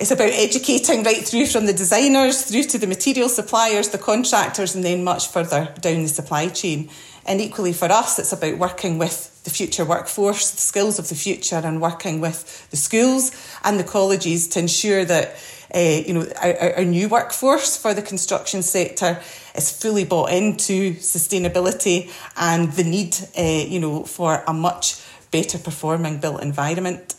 It's 0.01 0.09
about 0.09 0.31
educating 0.31 1.03
right 1.03 1.23
through 1.23 1.45
from 1.45 1.67
the 1.67 1.73
designers 1.73 2.41
through 2.41 2.63
to 2.63 2.79
the 2.79 2.87
material 2.87 3.29
suppliers, 3.29 3.89
the 3.89 3.99
contractors, 3.99 4.73
and 4.73 4.83
then 4.83 5.03
much 5.03 5.27
further 5.27 5.71
down 5.79 6.01
the 6.01 6.07
supply 6.07 6.47
chain. 6.47 6.89
And 7.23 7.39
equally 7.39 7.71
for 7.71 7.85
us, 7.85 8.17
it's 8.17 8.33
about 8.33 8.57
working 8.57 8.97
with 8.97 9.43
the 9.43 9.51
future 9.51 9.85
workforce, 9.85 10.49
the 10.49 10.57
skills 10.57 10.97
of 10.97 11.07
the 11.09 11.13
future, 11.13 11.61
and 11.63 11.79
working 11.79 12.19
with 12.19 12.67
the 12.71 12.77
schools 12.77 13.29
and 13.63 13.79
the 13.79 13.83
colleges 13.83 14.47
to 14.47 14.59
ensure 14.61 15.05
that 15.05 15.35
uh, 15.75 15.79
you 15.79 16.15
know 16.15 16.25
our, 16.41 16.77
our 16.77 16.83
new 16.83 17.07
workforce 17.07 17.77
for 17.77 17.93
the 17.93 18.01
construction 18.01 18.63
sector 18.63 19.21
is 19.53 19.71
fully 19.71 20.03
bought 20.03 20.31
into 20.31 20.95
sustainability 20.95 22.11
and 22.37 22.71
the 22.71 22.83
need, 22.83 23.15
uh, 23.37 23.69
you 23.69 23.79
know, 23.79 24.03
for 24.03 24.43
a 24.47 24.53
much 24.53 24.99
better 25.29 25.59
performing 25.59 26.17
built 26.17 26.41
environment. 26.41 27.13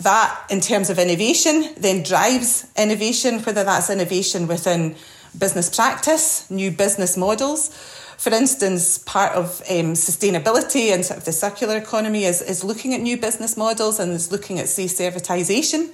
That, 0.00 0.46
in 0.48 0.60
terms 0.60 0.88
of 0.88 0.98
innovation, 0.98 1.74
then 1.76 2.02
drives 2.02 2.66
innovation, 2.76 3.40
whether 3.40 3.64
that's 3.64 3.90
innovation 3.90 4.46
within 4.46 4.96
business 5.38 5.74
practice, 5.74 6.50
new 6.50 6.70
business 6.70 7.16
models. 7.16 7.68
For 8.16 8.32
instance, 8.32 8.98
part 8.98 9.32
of 9.32 9.60
um, 9.70 9.94
sustainability 9.94 10.92
and 10.92 11.04
sort 11.04 11.18
of 11.18 11.24
the 11.24 11.32
circular 11.32 11.76
economy 11.76 12.24
is, 12.24 12.42
is 12.42 12.64
looking 12.64 12.94
at 12.94 13.00
new 13.00 13.16
business 13.16 13.56
models 13.56 13.98
and 13.98 14.12
is 14.12 14.30
looking 14.32 14.58
at, 14.58 14.68
say, 14.68 14.86
servitisation. 14.86 15.90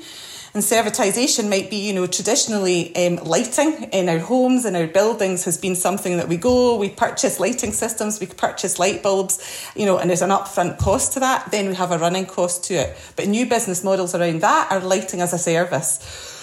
And 0.56 0.64
servitisation 0.64 1.50
might 1.50 1.68
be, 1.68 1.86
you 1.86 1.92
know, 1.92 2.06
traditionally 2.06 2.96
um, 2.96 3.16
lighting 3.16 3.90
in 3.92 4.08
our 4.08 4.18
homes 4.18 4.64
and 4.64 4.74
our 4.74 4.86
buildings 4.86 5.44
has 5.44 5.58
been 5.58 5.76
something 5.76 6.16
that 6.16 6.28
we 6.28 6.38
go, 6.38 6.76
we 6.76 6.88
purchase 6.88 7.38
lighting 7.38 7.72
systems, 7.72 8.20
we 8.20 8.26
purchase 8.26 8.78
light 8.78 9.02
bulbs, 9.02 9.38
you 9.76 9.84
know, 9.84 9.98
and 9.98 10.08
there's 10.08 10.22
an 10.22 10.30
upfront 10.30 10.78
cost 10.78 11.12
to 11.12 11.20
that. 11.20 11.50
Then 11.50 11.68
we 11.68 11.74
have 11.74 11.92
a 11.92 11.98
running 11.98 12.24
cost 12.24 12.64
to 12.64 12.74
it. 12.74 12.96
But 13.16 13.28
new 13.28 13.44
business 13.44 13.84
models 13.84 14.14
around 14.14 14.40
that 14.40 14.72
are 14.72 14.80
lighting 14.80 15.20
as 15.20 15.34
a 15.34 15.38
service 15.38 15.98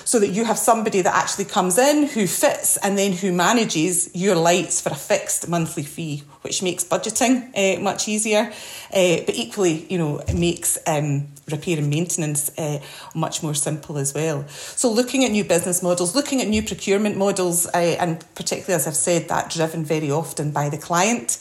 so 0.05 0.19
that 0.19 0.29
you 0.29 0.45
have 0.45 0.59
somebody 0.59 1.01
that 1.01 1.15
actually 1.15 1.45
comes 1.45 1.79
in 1.79 2.05
who 2.05 2.27
fits 2.27 2.77
and 2.77 2.95
then 2.95 3.13
who 3.13 3.31
manages 3.31 4.11
your 4.13 4.35
lights 4.35 4.79
for 4.79 4.89
a 4.89 4.95
fixed 4.95 5.49
monthly 5.49 5.81
fee, 5.81 6.21
which 6.43 6.61
makes 6.61 6.83
budgeting 6.83 7.49
uh, 7.55 7.81
much 7.81 8.07
easier, 8.07 8.51
uh, 8.93 9.17
but 9.25 9.35
equally, 9.35 9.85
you 9.89 9.97
know, 9.97 10.19
it 10.19 10.35
makes 10.35 10.77
um, 10.85 11.27
repair 11.49 11.77
and 11.77 11.89
maintenance 11.89 12.51
uh, 12.57 12.79
much 13.15 13.41
more 13.41 13.53
simple 13.53 13.97
as 13.97 14.13
well. 14.13 14.47
So, 14.47 14.91
looking 14.91 15.25
at 15.25 15.31
new 15.31 15.43
business 15.43 15.81
models, 15.81 16.15
looking 16.15 16.41
at 16.41 16.47
new 16.47 16.63
procurement 16.63 17.17
models, 17.17 17.65
and 17.67 18.23
particularly 18.35 18.75
as 18.75 18.87
I've 18.87 18.95
said, 18.95 19.29
that 19.29 19.49
driven 19.49 19.83
very 19.83 20.11
often 20.11 20.51
by 20.51 20.69
the 20.69 20.77
client. 20.77 21.37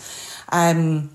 Um, 0.51 1.11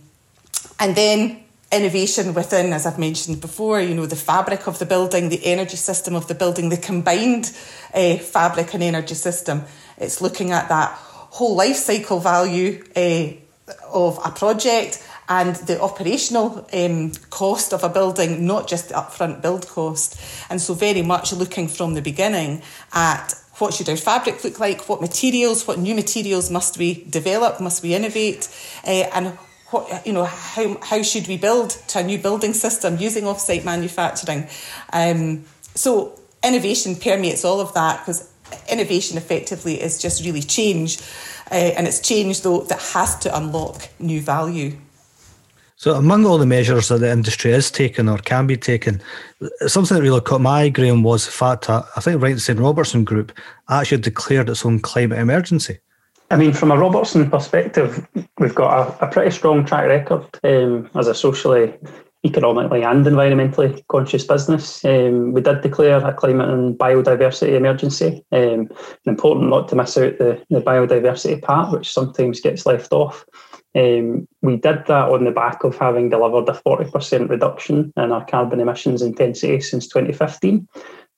and 0.79 0.96
then 0.96 1.44
innovation 1.72 2.34
within, 2.34 2.72
as 2.74 2.86
I've 2.86 3.00
mentioned 3.00 3.41
before, 3.41 3.82
you 3.82 3.94
know, 3.94 4.06
the 4.06 4.15
fabric 4.15 4.67
of 4.67 4.79
the 4.79 4.86
building, 4.86 5.29
the 5.29 5.46
energy 5.46 5.77
system 5.77 6.15
of 6.15 6.27
the 6.27 6.36
building, 6.36 6.70
the 6.70 6.77
combined 6.77 7.51
uh, 7.94 8.17
fabric 8.17 8.74
and 8.74 8.84
energy 8.84 9.15
system. 9.15 9.63
It's 9.98 10.22
looking 10.22 10.51
at 10.51 10.70
that 10.70 10.91
whole 10.91 11.56
life 11.56 11.75
cycle 11.75 12.20
value 12.20 12.84
uh, 12.96 13.34
of 13.92 14.20
a 14.24 14.32
project 14.32 15.04
and 15.30 15.56
the 15.56 15.82
operational 15.82 16.66
um, 16.74 17.12
cost 17.30 17.74
of 17.74 17.84
a 17.84 17.90
building, 17.90 18.46
not 18.46 18.68
just 18.68 18.90
the 18.90 18.96
upfront 18.96 19.42
build 19.42 19.68
cost. 19.68 20.20
And 20.50 20.62
so, 20.62 20.74
very 20.74 21.02
much 21.02 21.34
looking 21.34 21.68
from 21.68 21.94
the 21.94 22.02
beginning 22.02 22.62
at 22.94 23.34
what 23.58 23.74
should 23.74 23.90
our 23.90 23.98
fabric 23.98 24.44
look 24.44 24.60
like, 24.60 24.88
what 24.88 25.02
materials, 25.02 25.68
what 25.68 25.80
new 25.80 25.96
materials 25.96 26.50
must 26.52 26.78
we 26.78 27.04
develop, 27.06 27.60
must 27.60 27.84
we 27.84 27.94
innovate, 27.94 28.48
uh, 28.86 29.10
and 29.14 29.28
what, 29.72 30.06
you 30.06 30.14
know, 30.14 30.24
how, 30.24 30.78
how 30.82 31.02
should 31.02 31.28
we 31.28 31.38
build 31.38 31.72
to 31.72 32.00
a 32.00 32.04
new 32.04 32.18
building 32.18 32.54
system 32.54 32.98
using 32.98 33.26
offsite 33.26 33.66
manufacturing? 33.66 34.48
Um, 34.94 35.44
so 35.76 36.18
innovation 36.44 36.96
permeates 36.96 37.44
all 37.44 37.60
of 37.60 37.74
that 37.74 38.00
because 38.00 38.32
innovation 38.70 39.18
effectively 39.18 39.82
is 39.82 40.02
just 40.02 40.24
really 40.24 40.42
change, 40.42 41.00
uh, 41.51 41.74
and 41.77 41.88
it's 41.88 42.00
change 42.00 42.42
though 42.42 42.62
that 42.62 42.82
has 42.94 43.18
to 43.20 43.36
unlock 43.38 43.89
new 44.00 44.22
value. 44.22 44.74
So, 45.80 45.94
among 45.94 46.25
all 46.25 46.39
the 46.39 46.46
measures 46.48 46.88
that 46.88 47.01
the 47.01 47.12
industry 47.12 47.51
is 47.51 47.70
taking 47.70 48.10
or 48.10 48.18
can 48.18 48.48
be 48.48 48.58
taken, 48.58 49.00
something 49.68 49.96
that 49.96 50.01
really 50.01 50.22
caught 50.22 50.42
my 50.42 50.62
eye, 50.62 50.70
Graham, 50.70 51.04
was 51.04 51.25
the 51.25 51.32
fact 51.32 51.68
that 51.68 51.86
I 51.96 52.01
think 52.01 52.20
right 52.20 52.34
the 52.34 52.39
St 52.39 52.60
Robertson 52.60 53.04
Group 53.04 53.32
actually 53.70 54.01
declared 54.01 54.50
its 54.50 54.66
own 54.66 54.80
climate 54.80 55.20
emergency. 55.20 55.77
I 56.32 56.36
mean, 56.36 56.51
from 56.51 56.72
a 56.72 56.77
Robertson 56.77 57.30
perspective, 57.30 58.08
we've 58.39 58.56
got 58.56 59.00
a, 59.00 59.06
a 59.06 59.12
pretty 59.12 59.30
strong 59.30 59.66
track 59.66 59.88
record 59.88 60.25
um, 60.44 60.89
as 60.96 61.08
a 61.08 61.13
socially, 61.13 61.74
economically, 62.26 62.84
and 62.84 63.06
environmentally 63.06 63.86
conscious 63.88 64.26
business. 64.26 64.84
Um, 64.84 65.34
we 65.34 65.42
did 65.42 65.62
declare 65.62 66.06
a 66.06 66.14
climate 66.14 66.50
and 66.50 66.78
biodiversity 66.78 67.54
emergency. 67.54 68.24
Um, 68.32 68.70
important 69.06 69.50
not 69.50 69.68
to 69.70 69.76
miss 69.76 69.98
out 69.98 70.18
the, 70.18 70.42
the 70.50 70.62
biodiversity 70.62 71.42
part, 71.42 71.72
which 71.72 71.92
sometimes 71.92 72.42
gets 72.42 72.66
left 72.66 72.92
off. 72.92 73.26
Um, 73.76 74.28
we 74.42 74.54
did 74.58 74.86
that 74.88 75.10
on 75.10 75.26
the 75.26 75.32
back 75.32 75.64
of 75.64 75.78
having 75.78 76.10
delivered 76.10 76.50
a 76.50 76.60
40% 76.66 77.30
reduction 77.30 77.94
in 77.96 78.12
our 78.12 78.26
carbon 78.26 78.60
emissions 78.60 79.02
intensity 79.02 79.60
since 79.62 79.88
2015 79.88 80.68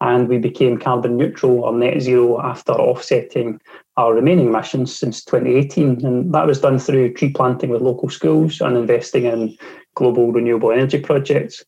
and 0.02 0.30
we 0.30 0.38
became 0.38 0.78
carbon 0.78 1.18
neutral 1.18 1.62
or 1.62 1.74
net 1.74 2.02
zero 2.02 2.42
after 2.42 2.72
offsetting 2.72 3.60
our 3.98 4.14
remaining 4.14 4.48
emissions 4.48 4.96
since 4.96 5.24
2018. 5.26 6.06
And 6.06 6.34
that 6.34 6.48
was 6.48 6.62
done 6.62 6.80
through 6.80 7.14
tree 7.14 7.32
planting 7.32 7.70
with 7.70 7.82
local 7.82 8.10
schools 8.10 8.62
and 8.62 8.78
investing 8.78 9.26
in 9.26 9.58
global 10.00 10.32
renewable 10.32 10.72
energy 10.72 11.00
projects. 11.00 11.64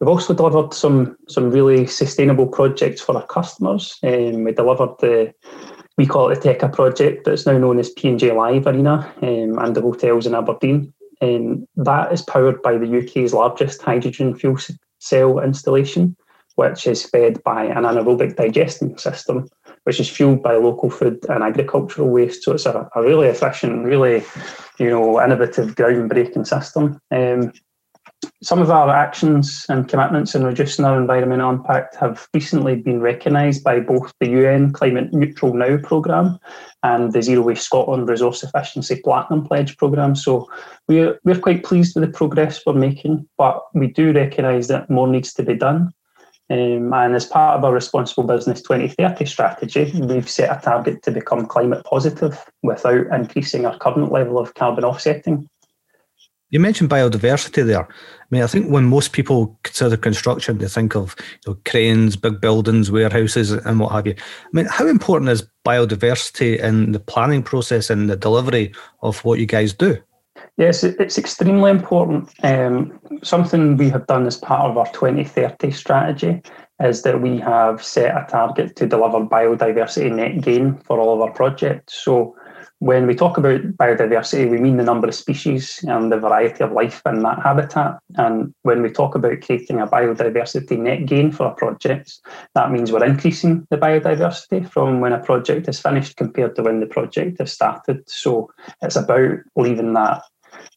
We've 0.00 0.08
also 0.08 0.34
delivered 0.34 0.74
some 0.74 1.16
some 1.28 1.50
really 1.50 1.86
sustainable 1.86 2.46
projects 2.46 3.00
for 3.00 3.16
our 3.16 3.26
customers. 3.26 3.98
Um, 4.02 4.44
we 4.44 4.52
delivered 4.52 4.94
the 5.00 5.34
we 5.98 6.06
call 6.06 6.30
it 6.30 6.40
the 6.40 6.54
TECA 6.54 6.72
project, 6.72 7.24
but 7.24 7.34
it's 7.34 7.46
now 7.46 7.58
known 7.58 7.78
as 7.78 7.90
P&J 7.90 8.32
Live 8.32 8.66
Arena 8.68 9.12
um, 9.20 9.58
and 9.58 9.74
the 9.74 9.82
hotels 9.82 10.26
in 10.26 10.34
Aberdeen. 10.34 10.92
And 11.20 11.66
that 11.76 12.12
is 12.12 12.22
powered 12.22 12.62
by 12.62 12.78
the 12.78 12.98
UK's 12.98 13.34
largest 13.34 13.82
hydrogen 13.82 14.36
fuel 14.36 14.56
cell 15.00 15.40
installation 15.40 16.16
which 16.58 16.88
is 16.88 17.06
fed 17.06 17.40
by 17.44 17.64
an 17.64 17.84
anaerobic 17.84 18.34
digesting 18.34 18.98
system, 18.98 19.48
which 19.84 20.00
is 20.00 20.10
fueled 20.10 20.42
by 20.42 20.56
local 20.56 20.90
food 20.90 21.24
and 21.28 21.44
agricultural 21.44 22.08
waste. 22.08 22.42
So 22.42 22.52
it's 22.52 22.66
a, 22.66 22.88
a 22.96 23.00
really 23.00 23.28
efficient, 23.28 23.84
really, 23.84 24.24
you 24.80 24.90
know, 24.90 25.22
innovative, 25.22 25.76
groundbreaking 25.76 26.48
system. 26.48 27.00
Um, 27.12 27.52
some 28.42 28.60
of 28.60 28.72
our 28.72 28.90
actions 28.90 29.66
and 29.68 29.86
commitments 29.86 30.34
in 30.34 30.42
reducing 30.42 30.84
our 30.84 31.00
environmental 31.00 31.50
impact 31.50 31.94
have 31.94 32.26
recently 32.34 32.74
been 32.74 33.00
recognised 33.00 33.62
by 33.62 33.78
both 33.78 34.12
the 34.18 34.28
UN 34.30 34.72
Climate 34.72 35.12
Neutral 35.12 35.54
Now 35.54 35.76
programme 35.76 36.40
and 36.82 37.12
the 37.12 37.22
Zero 37.22 37.42
Waste 37.42 37.66
Scotland 37.66 38.08
Resource 38.08 38.42
Efficiency 38.42 39.00
Platinum 39.04 39.46
Pledge 39.46 39.76
programme. 39.76 40.16
So 40.16 40.50
we're, 40.88 41.20
we're 41.22 41.38
quite 41.38 41.62
pleased 41.62 41.94
with 41.94 42.04
the 42.10 42.16
progress 42.16 42.66
we're 42.66 42.72
making, 42.72 43.28
but 43.38 43.62
we 43.74 43.86
do 43.86 44.12
recognise 44.12 44.66
that 44.66 44.90
more 44.90 45.06
needs 45.06 45.32
to 45.34 45.44
be 45.44 45.54
done. 45.54 45.92
Um, 46.50 46.94
and 46.94 47.14
as 47.14 47.26
part 47.26 47.58
of 47.58 47.64
our 47.64 47.74
Responsible 47.74 48.24
Business 48.24 48.62
2030 48.62 49.26
strategy, 49.26 49.92
we've 50.00 50.28
set 50.28 50.56
a 50.56 50.60
target 50.60 51.02
to 51.02 51.10
become 51.10 51.46
climate 51.46 51.84
positive 51.84 52.42
without 52.62 53.06
increasing 53.12 53.66
our 53.66 53.76
current 53.78 54.10
level 54.10 54.38
of 54.38 54.54
carbon 54.54 54.84
offsetting. 54.84 55.48
You 56.50 56.60
mentioned 56.60 56.88
biodiversity 56.88 57.66
there. 57.66 57.82
I 57.84 58.26
mean, 58.30 58.42
I 58.42 58.46
think 58.46 58.70
when 58.70 58.84
most 58.84 59.12
people 59.12 59.58
consider 59.64 59.98
construction, 59.98 60.56
they 60.56 60.68
think 60.68 60.96
of 60.96 61.14
you 61.46 61.52
know, 61.52 61.58
cranes, 61.66 62.16
big 62.16 62.40
buildings, 62.40 62.90
warehouses, 62.90 63.52
and 63.52 63.78
what 63.78 63.92
have 63.92 64.06
you. 64.06 64.14
I 64.16 64.48
mean, 64.52 64.64
how 64.64 64.86
important 64.86 65.30
is 65.30 65.46
biodiversity 65.66 66.58
in 66.58 66.92
the 66.92 67.00
planning 67.00 67.42
process 67.42 67.90
and 67.90 68.08
the 68.08 68.16
delivery 68.16 68.72
of 69.02 69.22
what 69.26 69.38
you 69.38 69.44
guys 69.44 69.74
do? 69.74 69.98
Yes, 70.58 70.82
it's 70.82 71.18
extremely 71.18 71.70
important. 71.70 72.30
Um, 72.42 72.98
something 73.22 73.76
we 73.76 73.90
have 73.90 74.08
done 74.08 74.26
as 74.26 74.36
part 74.36 74.68
of 74.68 74.76
our 74.76 74.90
2030 74.92 75.70
strategy 75.70 76.42
is 76.82 77.02
that 77.02 77.22
we 77.22 77.38
have 77.38 77.80
set 77.82 78.16
a 78.16 78.26
target 78.28 78.74
to 78.74 78.86
deliver 78.88 79.20
biodiversity 79.20 80.12
net 80.12 80.40
gain 80.40 80.76
for 80.78 80.98
all 80.98 81.14
of 81.14 81.20
our 81.20 81.32
projects. 81.32 82.02
So 82.02 82.34
when 82.80 83.06
we 83.06 83.14
talk 83.14 83.38
about 83.38 83.60
biodiversity, 83.76 84.48
we 84.50 84.58
mean 84.58 84.76
the 84.76 84.84
number 84.84 85.08
of 85.08 85.14
species 85.14 85.84
and 85.86 86.12
the 86.12 86.18
variety 86.18 86.62
of 86.62 86.72
life 86.72 87.02
in 87.06 87.22
that 87.22 87.40
habitat. 87.40 87.98
And 88.16 88.54
when 88.62 88.82
we 88.82 88.90
talk 88.90 89.14
about 89.14 89.40
creating 89.40 89.80
a 89.80 89.86
biodiversity 89.86 90.78
net 90.78 91.06
gain 91.06 91.32
for 91.32 91.46
our 91.46 91.54
projects, 91.54 92.20
that 92.54 92.70
means 92.70 92.92
we're 92.92 93.04
increasing 93.04 93.66
the 93.70 93.78
biodiversity 93.78 94.68
from 94.68 95.00
when 95.00 95.12
a 95.12 95.22
project 95.22 95.68
is 95.68 95.80
finished 95.80 96.16
compared 96.16 96.54
to 96.56 96.62
when 96.62 96.80
the 96.80 96.86
project 96.86 97.38
has 97.38 97.52
started. 97.52 98.08
So 98.08 98.50
it's 98.82 98.96
about 98.96 99.38
leaving 99.56 99.94
that, 99.94 100.22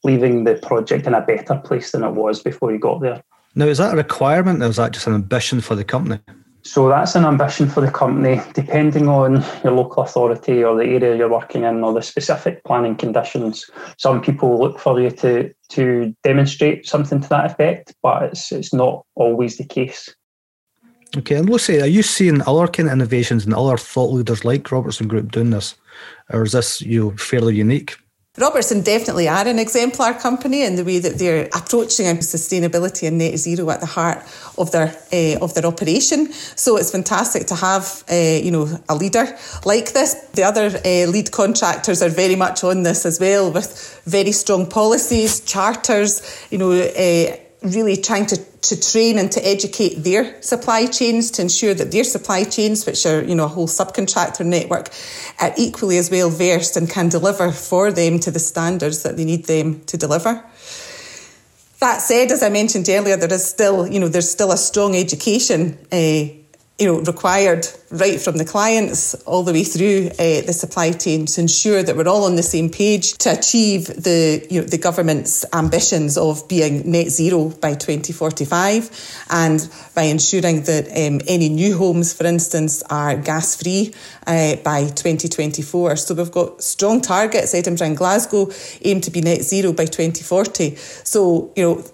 leaving 0.04 0.44
the 0.44 0.54
project 0.54 1.06
in 1.06 1.14
a 1.14 1.20
better 1.20 1.56
place 1.56 1.92
than 1.92 2.04
it 2.04 2.12
was 2.12 2.42
before 2.42 2.72
you 2.72 2.78
got 2.78 3.00
there. 3.00 3.22
Now, 3.54 3.66
is 3.66 3.78
that 3.78 3.94
a 3.94 3.96
requirement 3.96 4.62
or 4.62 4.66
is 4.66 4.76
that 4.76 4.92
just 4.92 5.06
an 5.06 5.14
ambition 5.14 5.60
for 5.60 5.74
the 5.74 5.84
company? 5.84 6.20
So 6.64 6.88
that's 6.88 7.16
an 7.16 7.24
ambition 7.24 7.68
for 7.68 7.80
the 7.80 7.90
company, 7.90 8.40
depending 8.54 9.08
on 9.08 9.44
your 9.64 9.72
local 9.72 10.04
authority 10.04 10.62
or 10.62 10.76
the 10.76 10.84
area 10.84 11.16
you're 11.16 11.28
working 11.28 11.64
in 11.64 11.82
or 11.82 11.92
the 11.92 12.02
specific 12.02 12.62
planning 12.64 12.94
conditions. 12.94 13.68
Some 13.98 14.22
people 14.22 14.58
look 14.58 14.78
for 14.78 15.00
you 15.00 15.10
to 15.10 15.52
to 15.70 16.14
demonstrate 16.22 16.86
something 16.86 17.20
to 17.20 17.28
that 17.30 17.46
effect, 17.46 17.94
but 18.00 18.22
it's 18.22 18.52
it's 18.52 18.72
not 18.72 19.04
always 19.16 19.56
the 19.56 19.64
case. 19.64 20.14
Okay, 21.16 21.34
and 21.34 21.50
Lucy, 21.50 21.80
are 21.80 21.86
you 21.86 22.02
seeing 22.02 22.40
other 22.42 22.68
kind 22.68 22.88
of 22.88 22.94
innovations 22.94 23.44
and 23.44 23.52
other 23.52 23.76
thought 23.76 24.12
leaders 24.12 24.44
like 24.44 24.70
Robertson 24.70 25.08
Group 25.08 25.32
doing 25.32 25.50
this, 25.50 25.74
or 26.30 26.44
is 26.44 26.52
this 26.52 26.80
you 26.80 27.00
know, 27.00 27.16
fairly 27.16 27.56
unique? 27.56 27.96
Robertson 28.38 28.80
definitely 28.80 29.28
are 29.28 29.46
an 29.46 29.58
exemplar 29.58 30.14
company 30.14 30.62
in 30.62 30.76
the 30.76 30.84
way 30.84 30.98
that 30.98 31.18
they're 31.18 31.48
approaching 31.54 32.06
sustainability 32.16 33.06
and 33.06 33.18
net 33.18 33.36
zero 33.36 33.68
at 33.68 33.80
the 33.80 33.86
heart 33.86 34.22
of 34.56 34.70
their 34.72 34.88
uh, 35.12 35.44
of 35.44 35.52
their 35.52 35.66
operation. 35.66 36.32
So 36.32 36.78
it's 36.78 36.90
fantastic 36.90 37.46
to 37.48 37.54
have 37.54 38.02
uh, 38.10 38.14
you 38.14 38.50
know 38.50 38.80
a 38.88 38.94
leader 38.94 39.26
like 39.66 39.92
this. 39.92 40.14
The 40.32 40.44
other 40.44 40.68
uh, 40.82 41.10
lead 41.10 41.30
contractors 41.30 42.00
are 42.00 42.08
very 42.08 42.34
much 42.34 42.64
on 42.64 42.84
this 42.84 43.04
as 43.04 43.20
well, 43.20 43.52
with 43.52 44.00
very 44.06 44.32
strong 44.32 44.66
policies, 44.66 45.40
charters. 45.40 46.22
You 46.50 46.56
know 46.56 46.72
really 47.62 47.96
trying 47.96 48.26
to, 48.26 48.36
to 48.36 48.80
train 48.80 49.18
and 49.18 49.30
to 49.32 49.46
educate 49.46 50.02
their 50.02 50.40
supply 50.42 50.86
chains 50.86 51.30
to 51.32 51.42
ensure 51.42 51.74
that 51.74 51.92
their 51.92 52.04
supply 52.04 52.44
chains, 52.44 52.86
which 52.86 53.06
are, 53.06 53.22
you 53.22 53.34
know, 53.34 53.44
a 53.44 53.48
whole 53.48 53.68
subcontractor 53.68 54.44
network, 54.44 54.88
are 55.40 55.52
equally 55.56 55.98
as 55.98 56.10
well 56.10 56.30
versed 56.30 56.76
and 56.76 56.88
can 56.88 57.08
deliver 57.08 57.52
for 57.52 57.92
them 57.92 58.18
to 58.20 58.30
the 58.30 58.38
standards 58.38 59.02
that 59.02 59.16
they 59.16 59.24
need 59.24 59.46
them 59.46 59.80
to 59.84 59.96
deliver. 59.96 60.44
That 61.80 62.00
said, 62.00 62.30
as 62.30 62.42
I 62.42 62.48
mentioned 62.48 62.88
earlier, 62.88 63.16
there 63.16 63.32
is 63.32 63.44
still, 63.44 63.88
you 63.88 63.98
know, 63.98 64.08
there's 64.08 64.30
still 64.30 64.52
a 64.52 64.56
strong 64.56 64.94
education 64.94 65.78
uh, 65.90 66.41
you 66.82 66.88
know, 66.88 67.00
required 67.02 67.64
right 67.92 68.20
from 68.20 68.38
the 68.38 68.44
clients 68.44 69.14
all 69.22 69.44
the 69.44 69.52
way 69.52 69.62
through 69.62 70.08
uh, 70.18 70.44
the 70.44 70.52
supply 70.52 70.90
chain 70.90 71.26
to 71.26 71.40
ensure 71.40 71.80
that 71.80 71.96
we're 71.96 72.08
all 72.08 72.24
on 72.24 72.34
the 72.34 72.42
same 72.42 72.68
page 72.68 73.12
to 73.18 73.30
achieve 73.30 73.86
the, 73.86 74.44
you 74.50 74.60
know, 74.60 74.66
the 74.66 74.78
government's 74.78 75.44
ambitions 75.52 76.18
of 76.18 76.48
being 76.48 76.90
net 76.90 77.06
zero 77.06 77.50
by 77.50 77.74
2045 77.74 79.26
and 79.30 79.68
by 79.94 80.02
ensuring 80.02 80.62
that 80.62 80.88
um, 80.88 81.20
any 81.28 81.48
new 81.48 81.76
homes, 81.76 82.12
for 82.12 82.26
instance, 82.26 82.82
are 82.90 83.16
gas 83.16 83.62
free 83.62 83.94
uh, 84.26 84.56
by 84.56 84.82
2024. 84.86 85.94
So 85.94 86.16
we've 86.16 86.32
got 86.32 86.64
strong 86.64 87.00
targets. 87.00 87.54
Edinburgh 87.54 87.86
and 87.86 87.96
Glasgow 87.96 88.50
aim 88.82 89.00
to 89.02 89.10
be 89.12 89.20
net 89.20 89.42
zero 89.42 89.72
by 89.72 89.84
2040. 89.84 90.74
So, 90.74 91.52
you 91.54 91.62
know, 91.62 91.84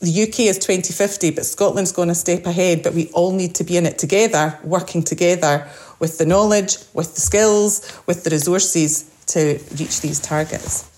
the 0.00 0.22
UK 0.22 0.40
is 0.40 0.58
2050, 0.58 1.30
but 1.30 1.44
Scotland's 1.44 1.92
going 1.92 2.10
a 2.10 2.14
step 2.14 2.46
ahead. 2.46 2.82
But 2.82 2.94
we 2.94 3.08
all 3.12 3.32
need 3.32 3.54
to 3.56 3.64
be 3.64 3.76
in 3.76 3.86
it 3.86 3.98
together, 3.98 4.58
working 4.64 5.02
together 5.02 5.68
with 5.98 6.18
the 6.18 6.26
knowledge, 6.26 6.78
with 6.94 7.14
the 7.14 7.20
skills, 7.20 8.00
with 8.06 8.24
the 8.24 8.30
resources 8.30 9.04
to 9.26 9.60
reach 9.78 10.00
these 10.00 10.18
targets. 10.18 10.90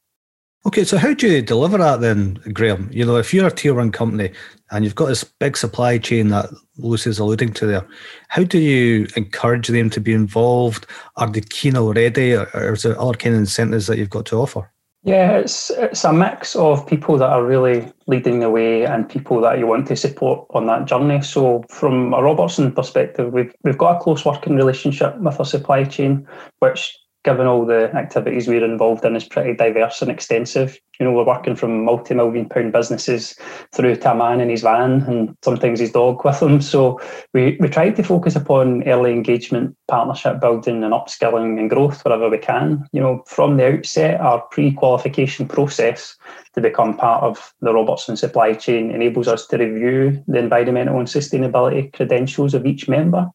Okay, 0.64 0.84
so 0.84 0.96
how 0.96 1.12
do 1.12 1.28
you 1.28 1.42
deliver 1.42 1.76
that 1.78 2.00
then, 2.00 2.34
Graham? 2.52 2.88
You 2.92 3.04
know, 3.04 3.16
if 3.16 3.34
you're 3.34 3.48
a 3.48 3.50
tier 3.50 3.74
one 3.74 3.90
company 3.90 4.30
and 4.70 4.84
you've 4.84 4.94
got 4.94 5.06
this 5.06 5.24
big 5.24 5.56
supply 5.56 5.98
chain 5.98 6.28
that 6.28 6.50
Lucy's 6.76 7.18
alluding 7.18 7.52
to 7.54 7.66
there, 7.66 7.84
how 8.28 8.44
do 8.44 8.60
you 8.60 9.08
encourage 9.16 9.66
them 9.66 9.90
to 9.90 10.00
be 10.00 10.12
involved? 10.12 10.86
Are 11.16 11.28
they 11.28 11.40
keen 11.40 11.76
already, 11.76 12.34
or 12.34 12.72
is 12.72 12.84
there 12.84 12.98
other 13.00 13.14
kind 13.14 13.34
of 13.34 13.40
incentives 13.40 13.88
that 13.88 13.98
you've 13.98 14.08
got 14.08 14.26
to 14.26 14.36
offer? 14.36 14.71
Yeah, 15.04 15.38
it's 15.38 15.70
it's 15.70 16.04
a 16.04 16.12
mix 16.12 16.54
of 16.54 16.86
people 16.86 17.18
that 17.18 17.28
are 17.28 17.44
really 17.44 17.90
leading 18.06 18.38
the 18.38 18.50
way 18.50 18.84
and 18.84 19.08
people 19.08 19.40
that 19.40 19.58
you 19.58 19.66
want 19.66 19.88
to 19.88 19.96
support 19.96 20.46
on 20.50 20.66
that 20.66 20.84
journey. 20.84 21.20
So 21.22 21.64
from 21.68 22.14
a 22.14 22.22
Robertson 22.22 22.70
perspective, 22.70 23.32
we've 23.32 23.52
we've 23.64 23.78
got 23.78 23.96
a 23.96 24.00
close 24.00 24.24
working 24.24 24.54
relationship 24.54 25.18
with 25.18 25.40
our 25.40 25.44
supply 25.44 25.84
chain, 25.84 26.28
which 26.60 26.96
given 27.24 27.46
all 27.46 27.64
the 27.64 27.94
activities 27.94 28.48
we're 28.48 28.64
involved 28.64 29.04
in 29.04 29.14
is 29.14 29.24
pretty 29.24 29.54
diverse 29.54 30.02
and 30.02 30.10
extensive. 30.10 30.78
You 30.98 31.06
know, 31.06 31.12
we're 31.12 31.24
working 31.24 31.54
from 31.54 31.84
multi-million 31.84 32.48
pound 32.48 32.72
businesses 32.72 33.36
through 33.72 33.96
to 33.96 34.12
a 34.12 34.14
man 34.14 34.40
in 34.40 34.50
his 34.50 34.62
van 34.62 35.02
and 35.02 35.36
sometimes 35.42 35.80
his 35.80 35.92
dog 35.92 36.24
with 36.24 36.42
him. 36.42 36.60
So 36.60 37.00
we, 37.32 37.56
we 37.60 37.68
try 37.68 37.90
to 37.90 38.02
focus 38.02 38.36
upon 38.36 38.86
early 38.88 39.12
engagement, 39.12 39.76
partnership 39.88 40.40
building 40.40 40.82
and 40.82 40.92
upskilling 40.92 41.58
and 41.58 41.70
growth 41.70 42.04
wherever 42.04 42.28
we 42.28 42.38
can. 42.38 42.86
You 42.92 43.00
know, 43.00 43.22
from 43.26 43.56
the 43.56 43.72
outset, 43.72 44.20
our 44.20 44.40
pre-qualification 44.50 45.46
process 45.48 46.16
to 46.54 46.60
become 46.60 46.96
part 46.96 47.22
of 47.22 47.54
the 47.60 47.72
Robertson 47.72 48.16
supply 48.16 48.54
chain 48.54 48.90
enables 48.90 49.28
us 49.28 49.46
to 49.46 49.58
review 49.58 50.22
the 50.26 50.38
environmental 50.38 50.98
and 50.98 51.08
sustainability 51.08 51.92
credentials 51.92 52.52
of 52.52 52.66
each 52.66 52.88
member 52.88 53.30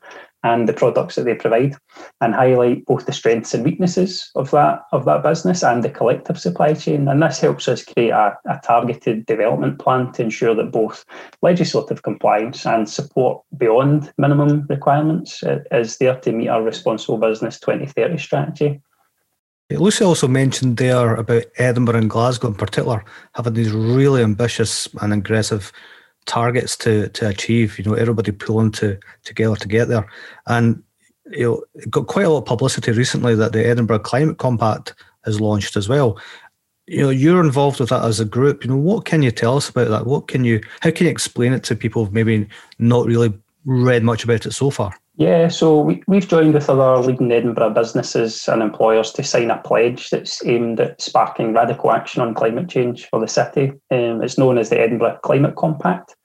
and 0.48 0.68
the 0.68 0.74
products 0.74 1.16
that 1.16 1.26
they 1.26 1.36
provide 1.36 1.76
and 2.22 2.34
highlight 2.34 2.86
both 2.86 3.06
the 3.06 3.12
strengths 3.12 3.54
and 3.54 3.66
weaknesses 3.66 4.32
of 4.36 4.52
that 4.52 4.84
of 4.92 5.06
that 5.06 5.24
business 5.24 5.64
and 5.64 5.84
the 5.84 5.90
collective 5.90 6.40
supply 6.40 6.74
chain. 6.74 7.08
And 7.08 7.22
this 7.22 7.40
helps 7.40 7.68
us 7.68 7.84
create 7.84 8.12
a, 8.12 8.38
a 8.46 8.60
targeted 8.64 9.26
development 9.26 9.80
plan 9.80 10.12
to 10.14 10.24
ensure 10.24 10.56
that 10.56 10.72
both 10.72 11.06
legislative 11.42 12.04
compliance 12.04 12.66
and 12.66 12.90
support 12.90 13.44
beyond 13.58 14.14
minimum 14.18 14.66
requirements 14.70 15.44
is 15.72 15.98
there 15.98 16.20
to 16.22 16.32
meet 16.32 16.50
our 16.50 16.64
responsible 16.64 17.18
business 17.18 17.60
2030 17.60 18.18
strategy. 18.18 18.82
Lucy 19.70 20.06
also 20.06 20.30
mentioned 20.30 20.78
there 20.78 21.16
about 21.16 21.44
Edinburgh 21.58 22.00
and 22.00 22.10
Glasgow 22.10 22.48
in 22.48 22.56
particular 22.56 23.04
having 23.34 23.54
these 23.54 23.74
really 23.74 24.24
ambitious 24.24 24.88
and 25.02 25.14
aggressive 25.14 25.74
targets 26.28 26.78
to 26.78 27.10
to 27.10 27.28
achieve. 27.28 27.78
You 27.80 27.86
know, 27.86 27.94
everybody 27.94 28.32
pulling 28.32 28.72
to 28.74 29.00
together 29.24 29.56
to 29.56 29.68
get 29.68 29.88
there, 29.88 30.08
and 30.46 30.84
you 31.32 31.44
know, 31.44 31.64
it 31.76 31.90
got 31.90 32.08
quite 32.08 32.26
a 32.26 32.30
lot 32.30 32.40
of 32.40 32.46
publicity 32.46 32.92
recently 32.92 33.36
that 33.36 33.54
the 33.54 33.66
Edinburgh 33.66 34.00
Climate 34.00 34.38
Compact 34.38 34.94
has 35.26 35.42
launched 35.42 35.76
as 35.76 35.90
well. 35.90 36.20
You 36.88 37.02
know, 37.02 37.10
you're 37.10 37.44
involved 37.44 37.80
with 37.80 37.90
that 37.90 38.06
as 38.06 38.20
a 38.20 38.26
group. 38.26 38.64
You 38.64 38.70
know, 38.70 38.78
what 38.78 39.06
can 39.06 39.22
you 39.22 39.32
tell 39.32 39.58
us 39.58 39.70
about 39.70 39.90
that? 39.90 40.06
What 40.06 40.28
can 40.28 40.46
you, 40.46 40.62
how 40.80 40.92
can 40.92 41.06
you 41.06 41.12
explain 41.12 41.52
it 41.52 41.64
to 41.66 41.76
people 41.76 42.06
who've 42.06 42.14
maybe 42.14 42.48
not 42.80 43.06
really 43.06 43.34
read 43.66 44.04
much 44.04 44.24
about 44.24 44.46
it 44.46 44.54
so 44.54 44.70
far? 44.70 44.94
Yeah, 45.18 45.48
so 45.48 45.82
we, 45.82 46.04
we've 46.08 46.28
joined 46.28 46.54
with 46.54 46.70
other 46.70 46.98
leading 47.02 47.32
Edinburgh 47.32 47.72
businesses 47.72 48.48
and 48.48 48.62
employers 48.62 49.12
to 49.14 49.24
sign 49.24 49.50
a 49.50 49.58
pledge 49.58 50.12
that's 50.12 50.46
aimed 50.46 50.80
at 50.80 51.02
sparking 51.02 51.54
radical 51.54 51.92
action 51.92 52.22
on 52.22 52.36
climate 52.36 52.70
change 52.70 53.10
for 53.10 53.20
the 53.20 53.28
city. 53.28 53.74
Um, 53.90 54.22
it's 54.22 54.38
known 54.38 54.60
as 54.60 54.70
the 54.70 54.80
Edinburgh 54.80 55.20
Climate 55.24 55.56
Compact. 55.56 56.16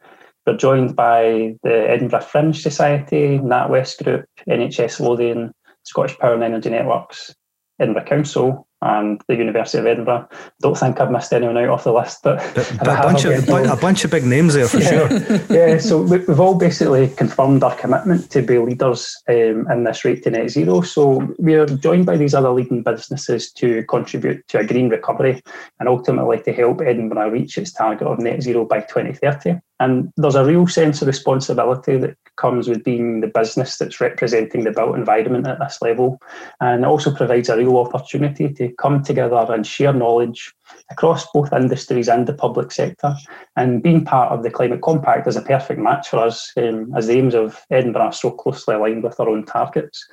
We're 0.47 0.57
joined 0.57 0.97
by 0.97 1.55
the 1.63 1.89
Edinburgh 1.89 2.23
Fringe 2.23 2.61
Society, 2.61 3.39
NatWest 3.39 4.03
Group, 4.03 4.25
NHS 4.49 4.99
Lothian, 4.99 5.53
Scottish 5.85 6.19
Power 6.19 6.35
and 6.35 6.43
Energy 6.43 6.71
Networks, 6.71 7.33
Edinburgh 7.79 8.05
Council, 8.05 8.67
and 8.83 9.23
the 9.29 9.37
University 9.37 9.79
of 9.79 9.87
Edinburgh. 9.87 10.29
Don't 10.61 10.77
think 10.77 11.01
I've 11.01 11.11
missed 11.11 11.33
anyone 11.33 11.57
out 11.57 11.69
off 11.69 11.85
the 11.85 11.93
list, 11.93 12.19
but, 12.23 12.41
a, 12.81 12.85
bunch 12.85 13.25
of, 13.25 13.49
a 13.49 13.77
bunch 13.77 14.05
of 14.05 14.11
big 14.11 14.25
names 14.25 14.55
there 14.55 14.67
for 14.67 14.79
yeah. 14.79 15.09
sure. 15.09 15.41
yeah, 15.51 15.79
so 15.79 16.03
we've 16.03 16.41
all 16.41 16.57
basically 16.57 17.09
confirmed 17.09 17.63
our 17.63 17.75
commitment 17.77 18.31
to 18.31 18.43
be 18.43 18.59
leaders 18.59 19.17
um, 19.29 19.71
in 19.71 19.85
this 19.85 20.05
rate 20.05 20.25
to 20.25 20.31
net 20.31 20.51
zero. 20.51 20.81
So 20.81 21.35
we're 21.39 21.67
joined 21.67 22.07
by 22.07 22.17
these 22.17 22.35
other 22.35 22.51
leading 22.51 22.83
businesses 22.83 23.53
to 23.53 23.85
contribute 23.85 24.47
to 24.49 24.59
a 24.59 24.67
green 24.67 24.89
recovery 24.89 25.43
and 25.79 25.89
ultimately 25.89 26.41
to 26.43 26.53
help 26.53 26.81
Edinburgh 26.81 27.31
reach 27.31 27.57
its 27.57 27.73
target 27.73 28.07
of 28.07 28.19
net 28.19 28.43
zero 28.43 28.65
by 28.65 28.81
2030. 28.81 29.61
And 29.83 30.13
there's 30.17 30.37
a 30.37 30.45
real 30.45 30.69
sense 30.69 31.03
of 31.03 31.09
responsibility 31.09 31.97
that 31.97 32.17
comes 32.37 32.69
with 32.69 32.85
being 32.85 33.21
the 33.21 33.27
business 33.27 33.79
that's 33.79 34.01
representing 34.01 34.63
the 34.63 34.71
built 34.71 34.97
environment 34.97 35.49
at 35.49 35.59
this 35.59 35.79
level. 35.83 36.21
And 36.61 36.85
it 36.85 36.87
also 36.87 37.13
provides 37.13 37.49
a 37.49 37.57
real 37.57 37.77
opportunity 37.77 38.53
to 38.53 38.72
come 38.79 39.03
together 39.03 39.47
and 39.49 39.67
share 39.67 39.93
knowledge 39.93 40.53
across 40.91 41.27
both 41.33 41.53
industries 41.53 42.09
and 42.09 42.27
the 42.27 42.35
public 42.35 42.73
sector. 42.73 43.15
And 43.57 43.83
being 43.83 44.05
part 44.05 44.33
of 44.33 44.43
the 44.43 44.51
Climate 44.51 44.83
Compact 44.83 45.27
is 45.27 45.37
a 45.37 45.43
perfect 45.43 45.81
match 45.81 46.09
for 46.09 46.19
us, 46.19 46.53
um, 46.57 46.93
as 46.97 47.07
the 47.07 47.19
aims 47.19 47.35
of 47.35 47.61
Edinburgh 47.71 48.03
are 48.03 48.13
so 48.13 48.31
closely 48.31 48.75
aligned 48.75 49.03
with 49.03 49.19
our 49.21 49.29
own 49.29 49.45
targets. 49.45 50.07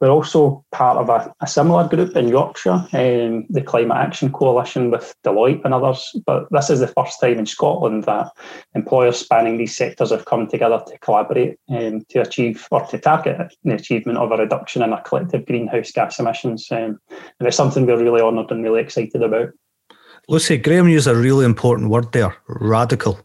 We're 0.00 0.10
also 0.10 0.64
part 0.70 0.96
of 0.96 1.08
a, 1.08 1.34
a 1.40 1.46
similar 1.46 1.88
group 1.88 2.16
in 2.16 2.28
Yorkshire, 2.28 2.86
um, 2.92 3.46
the 3.50 3.62
Climate 3.64 3.96
Action 3.96 4.30
Coalition 4.30 4.90
with 4.90 5.14
Deloitte 5.24 5.64
and 5.64 5.74
others. 5.74 6.14
But 6.24 6.46
this 6.50 6.70
is 6.70 6.80
the 6.80 6.88
first 6.88 7.20
time 7.20 7.38
in 7.38 7.46
Scotland 7.46 8.04
that 8.04 8.30
employers 8.74 9.18
spanning 9.18 9.58
these 9.58 9.76
sectors 9.76 10.10
have 10.10 10.26
come 10.26 10.46
together 10.46 10.80
to 10.86 10.98
collaborate 10.98 11.58
um, 11.68 12.04
to 12.10 12.20
achieve 12.20 12.66
or 12.70 12.86
to 12.86 12.98
target 12.98 13.54
the 13.64 13.74
achievement 13.74 14.18
of 14.18 14.30
a 14.30 14.36
reduction 14.36 14.82
in 14.82 14.92
our 14.92 15.02
collective 15.02 15.46
greenhouse 15.46 15.90
gas 15.90 16.18
emissions. 16.20 16.68
Um, 16.70 17.00
and 17.10 17.48
it's 17.48 17.56
something 17.56 17.84
we're 17.84 18.02
really 18.02 18.20
honoured 18.20 18.50
and 18.52 18.62
really 18.62 18.80
excited 18.80 19.22
about. 19.22 19.50
Lucy, 20.28 20.58
Graham 20.58 20.88
used 20.88 21.08
a 21.08 21.16
really 21.16 21.44
important 21.44 21.90
word 21.90 22.12
there 22.12 22.36
radical. 22.48 23.18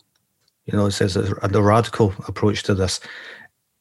You 0.66 0.78
know, 0.78 0.86
it 0.86 0.92
says 0.92 1.18
a, 1.18 1.36
a 1.42 1.62
radical 1.62 2.14
approach 2.28 2.64
to 2.64 2.74
this 2.74 3.02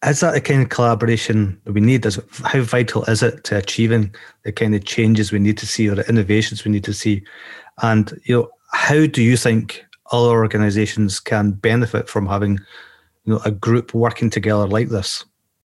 is 0.04 0.20
that 0.20 0.32
the 0.32 0.40
kind 0.40 0.62
of 0.62 0.68
collaboration 0.68 1.60
that 1.64 1.72
we 1.72 1.80
need? 1.80 2.04
Is 2.04 2.20
how 2.44 2.60
vital 2.62 3.04
is 3.04 3.22
it 3.22 3.44
to 3.44 3.56
achieving 3.56 4.14
the 4.44 4.52
kind 4.52 4.74
of 4.74 4.84
changes 4.84 5.30
we 5.30 5.38
need 5.38 5.58
to 5.58 5.66
see 5.66 5.88
or 5.88 5.94
the 5.94 6.08
innovations 6.08 6.64
we 6.64 6.70
need 6.70 6.84
to 6.84 6.92
see? 6.92 7.22
And 7.82 8.12
you 8.24 8.36
know, 8.36 8.50
how 8.72 9.06
do 9.06 9.22
you 9.22 9.36
think 9.36 9.84
other 10.10 10.30
organisations 10.30 11.20
can 11.20 11.52
benefit 11.52 12.08
from 12.08 12.26
having 12.26 12.58
you 13.24 13.34
know 13.34 13.40
a 13.44 13.50
group 13.50 13.94
working 13.94 14.30
together 14.30 14.66
like 14.66 14.88
this? 14.88 15.24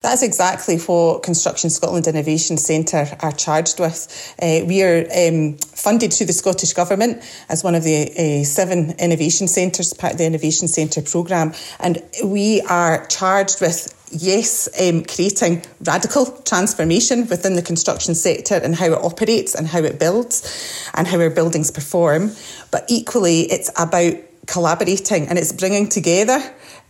That's 0.02 0.24
exactly 0.24 0.78
what 0.78 1.24
Construction 1.24 1.70
Scotland 1.70 2.08
Innovation 2.08 2.56
Centre 2.56 3.06
are 3.20 3.34
charged 3.34 3.82
with. 3.82 4.34
Uh, 4.42 4.62
we 4.66 4.82
are 4.82 5.00
um, 5.14 5.58
funded 5.58 6.14
through 6.14 6.28
the 6.28 6.34
Scottish 6.34 6.72
Government 6.72 7.22
as 7.50 7.66
one 7.66 7.76
of 7.76 7.84
the 7.84 8.10
uh, 8.12 8.46
seven 8.46 8.92
innovation 8.92 9.50
centres, 9.50 9.94
part 9.94 10.14
of 10.14 10.20
the 10.20 10.26
Innovation 10.26 10.70
Centre 10.70 11.02
programme, 11.02 11.52
and 11.82 12.02
we 12.24 12.62
are 12.62 13.06
charged 13.08 13.60
with 13.60 13.99
yes, 14.12 14.70
um, 14.82 15.04
creating 15.04 15.64
radical 15.84 16.26
transformation 16.44 17.28
within 17.28 17.56
the 17.56 17.62
construction 17.62 18.16
sector 18.16 18.56
and 18.56 18.76
how 18.76 18.88
it 18.88 19.04
operates 19.04 19.56
and 19.56 19.68
how 19.68 19.80
it 19.80 20.00
builds 20.00 20.90
and 20.94 21.08
how 21.08 21.20
our 21.20 21.30
buildings 21.30 21.72
perform. 21.72 22.32
But 22.72 22.86
equally, 22.90 23.42
it's 23.52 23.70
about 23.78 24.14
collaborating 24.48 25.28
and 25.28 25.38
it's 25.38 25.52
bringing 25.52 25.90
together. 25.90 26.42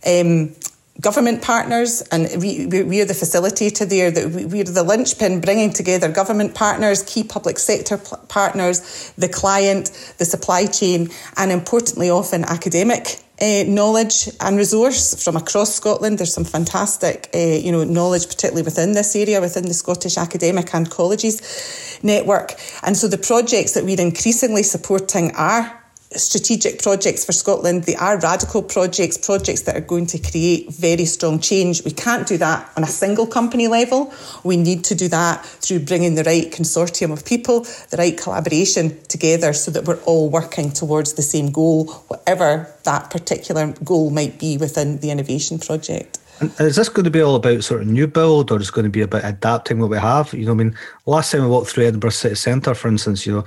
Um, 0.06 0.54
government 1.00 1.42
partners, 1.42 2.02
and 2.12 2.28
we, 2.40 2.66
we 2.66 3.00
are 3.00 3.06
the 3.06 3.14
facilitator 3.14 3.88
there, 3.88 4.10
that 4.10 4.30
we, 4.30 4.60
are 4.60 4.64
the 4.64 4.82
linchpin 4.82 5.40
bringing 5.40 5.72
together 5.72 6.10
government 6.10 6.54
partners, 6.54 7.02
key 7.02 7.24
public 7.24 7.58
sector 7.58 7.96
partners, 8.28 9.12
the 9.16 9.28
client, 9.28 10.14
the 10.18 10.24
supply 10.24 10.66
chain, 10.66 11.08
and 11.36 11.50
importantly, 11.50 12.10
often 12.10 12.44
academic 12.44 13.22
uh, 13.40 13.64
knowledge 13.66 14.28
and 14.40 14.56
resource 14.56 15.22
from 15.22 15.36
across 15.36 15.74
Scotland. 15.74 16.18
There's 16.18 16.34
some 16.34 16.44
fantastic, 16.44 17.30
uh, 17.34 17.38
you 17.38 17.72
know, 17.72 17.84
knowledge, 17.84 18.26
particularly 18.26 18.62
within 18.62 18.92
this 18.92 19.16
area, 19.16 19.40
within 19.40 19.64
the 19.64 19.74
Scottish 19.74 20.18
Academic 20.18 20.74
and 20.74 20.90
Colleges 20.90 21.98
network. 22.02 22.54
And 22.82 22.96
so 22.96 23.08
the 23.08 23.18
projects 23.18 23.72
that 23.72 23.84
we're 23.84 24.00
increasingly 24.00 24.62
supporting 24.62 25.34
are 25.36 25.79
strategic 26.16 26.82
projects 26.82 27.24
for 27.24 27.32
Scotland. 27.32 27.84
They 27.84 27.94
are 27.94 28.18
radical 28.18 28.62
projects, 28.62 29.16
projects 29.16 29.62
that 29.62 29.76
are 29.76 29.80
going 29.80 30.06
to 30.06 30.18
create 30.18 30.72
very 30.72 31.04
strong 31.04 31.38
change. 31.38 31.84
We 31.84 31.92
can't 31.92 32.26
do 32.26 32.36
that 32.38 32.70
on 32.76 32.82
a 32.82 32.88
single 32.88 33.26
company 33.26 33.68
level. 33.68 34.12
We 34.42 34.56
need 34.56 34.82
to 34.84 34.94
do 34.94 35.08
that 35.08 35.44
through 35.44 35.80
bringing 35.80 36.16
the 36.16 36.24
right 36.24 36.50
consortium 36.50 37.12
of 37.12 37.24
people, 37.24 37.60
the 37.90 37.96
right 37.96 38.16
collaboration 38.18 39.00
together 39.04 39.52
so 39.52 39.70
that 39.70 39.84
we're 39.84 40.02
all 40.02 40.28
working 40.28 40.70
towards 40.72 41.14
the 41.14 41.22
same 41.22 41.52
goal, 41.52 41.86
whatever 42.08 42.72
that 42.84 43.10
particular 43.10 43.72
goal 43.84 44.10
might 44.10 44.38
be 44.38 44.56
within 44.56 44.98
the 44.98 45.10
innovation 45.10 45.58
project. 45.58 46.18
And 46.40 46.50
is 46.58 46.76
this 46.76 46.88
going 46.88 47.04
to 47.04 47.10
be 47.10 47.20
all 47.20 47.34
about 47.34 47.62
sort 47.62 47.82
of 47.82 47.86
new 47.86 48.06
build, 48.06 48.50
or 48.50 48.58
is 48.58 48.70
it 48.70 48.74
going 48.74 48.84
to 48.84 48.90
be 48.90 49.02
about 49.02 49.26
adapting 49.26 49.78
what 49.78 49.90
we 49.90 49.98
have? 49.98 50.32
You 50.32 50.46
know, 50.46 50.52
I 50.52 50.54
mean, 50.54 50.74
last 51.04 51.30
time 51.30 51.42
we 51.42 51.48
walked 51.48 51.70
through 51.70 51.86
Edinburgh 51.86 52.10
City 52.10 52.34
Centre, 52.34 52.74
for 52.74 52.88
instance, 52.88 53.26
you 53.26 53.34
know, 53.34 53.44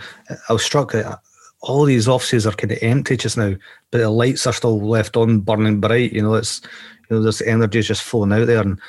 I 0.48 0.54
was 0.54 0.64
struck 0.64 0.92
that 0.92 1.20
all 1.64 1.86
these 1.86 2.10
offices 2.10 2.46
are 2.46 2.52
kind 2.52 2.72
of 2.74 2.78
empty 2.82 3.16
just 3.16 3.38
now, 3.38 3.56
but 3.90 4.00
the 4.00 4.10
lights 4.10 4.46
are 4.46 4.54
still 4.54 4.80
left 4.82 5.16
on, 5.16 5.40
burning 5.40 5.80
bright. 5.80 6.12
You 6.12 6.22
know, 6.22 6.34
it's 6.34 6.62
you 7.10 7.16
know, 7.16 7.24
this 7.24 7.42
energy 7.42 7.80
is 7.80 7.88
just 7.88 8.04
flowing 8.04 8.34
out 8.34 8.48
there, 8.48 8.62
and 8.62 8.80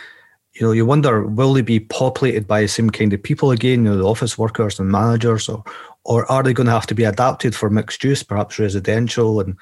you 0.54 0.66
know, 0.66 0.72
you 0.72 0.84
wonder 0.84 1.24
will 1.24 1.54
they 1.54 1.62
be 1.62 1.80
populated 1.80 2.48
by 2.48 2.62
the 2.62 2.68
same 2.68 2.90
kind 2.90 3.12
of 3.12 3.22
people 3.22 3.52
again? 3.52 3.84
You 3.84 3.90
know, 3.90 3.96
the 3.96 4.04
office 4.04 4.36
workers 4.36 4.80
and 4.80 4.90
managers, 4.90 5.48
or 5.48 5.62
or 6.02 6.30
are 6.30 6.42
they 6.42 6.52
going 6.52 6.66
to 6.66 6.72
have 6.72 6.86
to 6.88 6.96
be 6.96 7.04
adapted 7.04 7.54
for 7.54 7.70
mixed 7.70 8.02
use, 8.02 8.24
perhaps 8.24 8.58
residential 8.58 9.40
and 9.40 9.56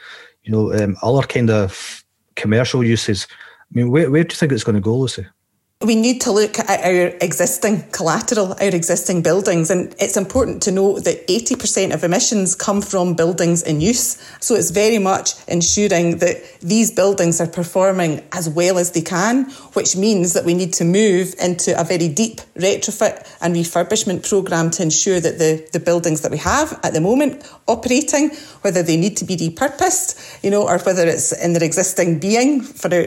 you 0.45 0.53
know 0.53 0.73
um, 0.73 0.97
other 1.03 1.27
kind 1.27 1.51
of 1.51 2.03
commercial 2.35 2.83
uses? 2.83 3.27
I 3.31 3.79
mean, 3.79 3.91
where, 3.91 4.11
where 4.11 4.25
do 4.25 4.33
you 4.33 4.37
think 4.37 4.53
it's 4.53 4.65
going 4.65 4.75
to 4.75 4.81
go, 4.81 4.97
Lucy? 4.97 5.27
We 5.85 5.97
need 5.97 6.21
to 6.23 6.33
look 6.33 6.59
at 6.59 6.85
our 6.85 7.17
existing 7.21 7.83
collateral, 7.91 8.53
our 8.53 8.75
existing 8.75 9.23
buildings. 9.23 9.71
And 9.71 9.95
it's 9.99 10.17
important 10.17 10.63
to 10.63 10.71
note 10.73 11.05
that 11.05 11.27
80% 11.27 11.93
of 11.93 12.05
emissions 12.05 12.55
come 12.55 12.81
from 12.81 13.15
buildings 13.15 13.63
in 13.63 13.81
use. 13.81 14.23
So 14.41 14.55
it's 14.55 14.71
very 14.71 14.99
much 14.99 15.33
ensuring 15.49 16.19
that 16.19 16.43
these 16.61 16.91
buildings 16.91 17.41
are 17.41 17.47
performing 17.47 18.23
as 18.33 18.49
well 18.49 18.79
as 18.79 18.93
they 18.93 19.03
can, 19.03 19.51
which 19.73 19.97
means 19.97 20.35
that 20.35 20.45
we 20.45 20.55
need 20.55 20.73
to 20.75 20.85
move 20.85 21.35
into 21.43 21.79
a 21.79 21.85
very 21.85 22.09
deep 22.09 22.41
retrofit 22.57 23.29
and 23.41 23.55
refurbishment 23.55 24.29
programme 24.29 24.71
to 24.71 24.83
ensure 24.83 25.21
that 25.21 25.39
the, 25.39 25.69
the 25.73 25.81
buildings 25.81 26.21
that 26.21 26.31
we 26.31 26.39
have 26.39 26.79
at 26.85 26.93
the 26.93 27.01
moment 27.01 27.45
operating, 27.67 28.31
whether 28.61 28.83
they 28.83 28.97
need 28.97 29.17
to 29.17 29.25
be 29.25 29.37
repurposed, 29.37 30.43
you 30.45 30.51
know, 30.51 30.69
or 30.69 30.79
whether 30.79 31.07
it's 31.07 31.33
in 31.43 31.53
their 31.53 31.65
existing 31.65 32.19
being 32.19 32.61
for 32.61 32.93
our, 32.95 33.05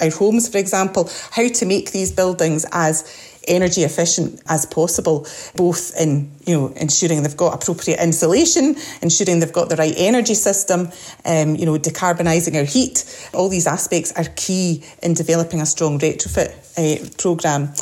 our 0.00 0.10
homes, 0.10 0.48
for 0.48 0.58
example, 0.58 1.10
how 1.30 1.46
to 1.48 1.66
make 1.66 1.92
these 1.92 2.13
buildings 2.16 2.64
as 2.72 3.04
energy 3.46 3.82
efficient 3.82 4.40
as 4.48 4.66
possible, 4.66 5.26
both 5.56 5.98
in 6.00 6.30
you 6.46 6.54
know 6.54 6.68
ensuring 6.76 7.22
they've 7.22 7.36
got 7.36 7.54
appropriate 7.54 8.00
insulation, 8.00 8.76
ensuring 9.02 9.40
they've 9.40 9.52
got 9.52 9.68
the 9.68 9.76
right 9.76 9.94
energy 9.96 10.34
system, 10.34 10.90
um, 11.24 11.54
you 11.56 11.66
know 11.66 11.78
decarbonising 11.78 12.56
our 12.56 12.64
heat. 12.64 13.04
All 13.34 13.48
these 13.48 13.66
aspects 13.66 14.12
are 14.12 14.24
key 14.36 14.84
in 15.02 15.14
developing 15.14 15.60
a 15.60 15.66
strong 15.66 15.98
retrofit 15.98 16.50
uh, 16.78 17.08
program. 17.18 17.72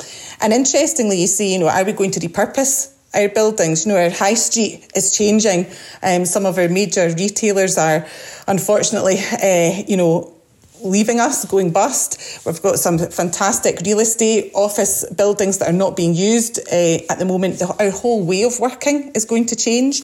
And 0.41 0.53
interestingly, 0.53 1.21
you 1.21 1.27
see, 1.27 1.53
you 1.53 1.59
know, 1.59 1.69
are 1.69 1.85
we 1.85 1.93
going 1.93 2.11
to 2.13 2.21
repurpose 2.21 2.93
our 3.15 3.29
buildings. 3.29 3.85
You 3.85 3.93
know, 3.93 3.99
our 3.99 4.11
high 4.11 4.35
street 4.35 4.91
is 4.95 5.17
changing. 5.17 5.67
Um, 6.03 6.25
some 6.25 6.47
of 6.47 6.59
our 6.59 6.69
major 6.69 7.13
retailers 7.17 7.79
are, 7.79 8.07
unfortunately, 8.49 9.19
uh, 9.19 9.83
you 9.87 9.97
know, 9.97 10.35
leaving 10.85 11.21
us, 11.21 11.45
going 11.45 11.71
bust. 11.71 12.45
We've 12.47 12.63
got 12.63 12.79
some 12.79 12.99
fantastic 12.99 13.81
real 13.85 14.01
estate 14.01 14.51
office 14.55 15.05
buildings 15.15 15.59
that 15.59 15.69
are 15.69 15.77
not 15.77 15.97
being 15.97 16.15
used 16.15 16.59
uh, 16.73 16.99
at 17.11 17.19
the 17.19 17.25
moment. 17.25 17.59
The, 17.59 17.75
our 17.79 17.91
whole 17.91 18.25
way 18.25 18.43
of 18.45 18.59
working 18.61 19.13
is 19.15 19.25
going 19.25 19.47
to 19.47 19.57
change. 19.57 20.03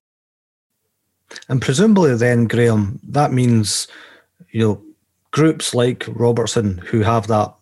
And 1.48 1.60
presumably, 1.60 2.14
then, 2.16 2.46
Graham, 2.46 3.00
that 3.08 3.32
means, 3.32 3.88
you 4.50 4.60
know, 4.60 4.82
groups 5.30 5.74
like 5.74 6.04
Robertson 6.08 6.78
who 6.78 7.00
have 7.00 7.26
that 7.26 7.54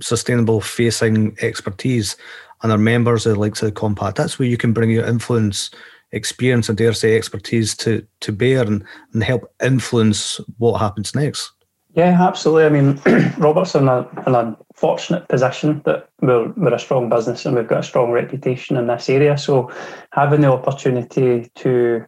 sustainable 0.00 0.60
facing 0.60 1.36
expertise 1.42 2.16
and 2.62 2.72
are 2.72 2.78
members 2.78 3.26
of 3.26 3.34
the 3.34 3.40
likes 3.40 3.62
of 3.62 3.66
the 3.66 3.72
compact. 3.72 4.16
That's 4.16 4.38
where 4.38 4.48
you 4.48 4.56
can 4.56 4.72
bring 4.72 4.90
your 4.90 5.04
influence, 5.04 5.70
experience, 6.12 6.68
and 6.68 6.76
dare 6.76 6.92
say 6.92 7.16
expertise 7.16 7.76
to 7.78 8.06
to 8.20 8.32
bear 8.32 8.62
and, 8.62 8.84
and 9.12 9.22
help 9.22 9.52
influence 9.62 10.40
what 10.58 10.78
happens 10.78 11.14
next. 11.14 11.52
Yeah, 11.94 12.16
absolutely. 12.20 12.64
I 12.64 12.68
mean, 12.68 13.00
Robertson 13.38 13.88
are 13.88 14.08
in 14.26 14.34
a 14.34 14.56
fortunate 14.74 15.26
position 15.28 15.82
that 15.84 16.08
we're, 16.22 16.48
we're 16.52 16.74
a 16.74 16.78
strong 16.78 17.08
business 17.08 17.44
and 17.44 17.56
we've 17.56 17.66
got 17.66 17.80
a 17.80 17.82
strong 17.82 18.12
reputation 18.12 18.76
in 18.76 18.86
this 18.86 19.08
area. 19.08 19.36
So, 19.36 19.72
having 20.12 20.42
the 20.42 20.52
opportunity 20.52 21.50
to 21.56 22.06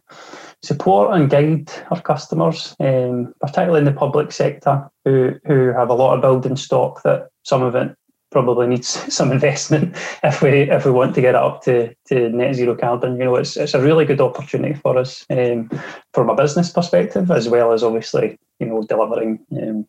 support 0.61 1.13
and 1.13 1.29
guide 1.29 1.69
our 1.91 2.01
customers, 2.01 2.75
um, 2.79 3.33
particularly 3.41 3.79
in 3.79 3.85
the 3.85 3.91
public 3.91 4.31
sector, 4.31 4.89
who 5.03 5.33
who 5.45 5.73
have 5.73 5.89
a 5.89 5.95
lot 5.95 6.15
of 6.15 6.21
building 6.21 6.55
stock 6.55 7.03
that 7.03 7.27
some 7.43 7.61
of 7.61 7.75
it 7.75 7.93
probably 8.33 8.67
needs 8.67 8.87
some 9.13 9.31
investment 9.31 9.95
if 10.23 10.41
we 10.41 10.69
if 10.69 10.85
we 10.85 10.91
want 10.91 11.15
to 11.15 11.21
get 11.21 11.35
it 11.35 11.41
up 11.41 11.63
to, 11.63 11.95
to 12.07 12.29
net 12.29 12.55
zero 12.55 12.75
carbon. 12.75 13.17
You 13.17 13.25
know, 13.25 13.35
it's 13.35 13.55
it's 13.55 13.73
a 13.73 13.81
really 13.81 14.03
good 14.03 14.19
opportunity 14.19 14.73
for 14.73 14.97
us 14.97 15.25
um, 15.29 15.69
from 16.13 16.29
a 16.29 16.35
business 16.35 16.69
perspective, 16.69 17.31
as 17.31 17.47
well 17.47 17.71
as 17.71 17.83
obviously 17.83 18.37
you 18.59 18.67
know 18.67 18.83
delivering, 18.83 19.39
um, 19.53 19.87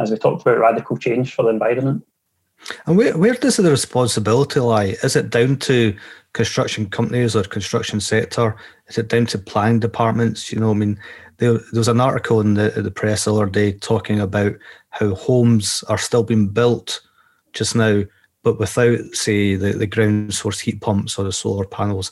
as 0.00 0.10
we 0.10 0.16
talked 0.16 0.42
about, 0.42 0.58
radical 0.58 0.96
change 0.96 1.34
for 1.34 1.44
the 1.44 1.50
environment. 1.50 2.04
And 2.86 2.96
where 2.96 3.16
where 3.16 3.34
does 3.34 3.56
the 3.56 3.70
responsibility 3.70 4.60
lie? 4.60 4.96
Is 5.04 5.14
it 5.14 5.30
down 5.30 5.56
to 5.58 5.94
construction 6.32 6.88
companies 6.88 7.36
or 7.36 7.42
construction 7.44 8.00
sector? 8.00 8.56
Is 8.88 8.98
it 8.98 9.08
down 9.08 9.26
to 9.26 9.38
planning 9.38 9.80
departments? 9.80 10.52
You 10.52 10.60
know, 10.60 10.70
I 10.70 10.74
mean, 10.74 10.98
there, 11.38 11.54
there 11.54 11.80
was 11.80 11.88
an 11.88 12.00
article 12.00 12.40
in 12.40 12.54
the 12.54 12.70
the 12.70 12.90
press 12.90 13.24
the 13.24 13.34
other 13.34 13.46
day 13.46 13.72
talking 13.72 14.20
about 14.20 14.54
how 14.90 15.14
homes 15.14 15.82
are 15.88 15.98
still 15.98 16.22
being 16.22 16.48
built 16.48 17.00
just 17.52 17.74
now, 17.74 18.02
but 18.42 18.58
without, 18.58 18.98
say, 19.12 19.54
the, 19.54 19.72
the 19.72 19.86
ground 19.86 20.34
source 20.34 20.60
heat 20.60 20.80
pumps 20.80 21.18
or 21.18 21.24
the 21.24 21.32
solar 21.32 21.64
panels. 21.64 22.10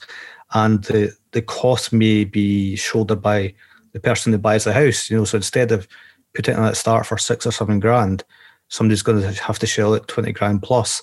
And 0.53 0.83
the, 0.85 1.14
the 1.33 1.42
cost 1.42 1.92
may 1.92 2.24
be 2.24 2.76
shouldered 2.76 3.22
by 3.22 3.55
the 3.92 4.00
person 4.00 4.33
who 4.33 4.38
buys 4.38 4.64
the 4.64 4.72
house. 4.72 5.11
You 5.11 5.18
know, 5.18 5.24
so 5.24 5.37
instead 5.37 5.72
of 5.72 5.87
putting 6.35 6.55
it 6.55 6.61
at 6.61 6.76
start 6.76 7.07
for 7.07 7.18
six 7.18 7.46
or 7.46 7.53
seven 7.53 7.81
grand, 7.81 8.24
somebody's 8.68 9.03
going 9.03 9.20
to 9.20 9.42
have 9.42 9.59
to 9.59 9.66
shell 9.66 9.94
it 9.94 10.07
20 10.09 10.33
grand 10.33 10.62
plus 10.62 11.03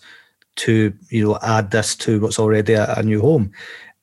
to 0.58 0.92
you 1.10 1.24
know 1.24 1.40
add 1.44 1.72
this 1.72 1.96
to 1.96 2.20
what's 2.20 2.40
already 2.40 2.74
a, 2.74 2.94
a 2.96 3.04
new 3.04 3.22
home. 3.22 3.52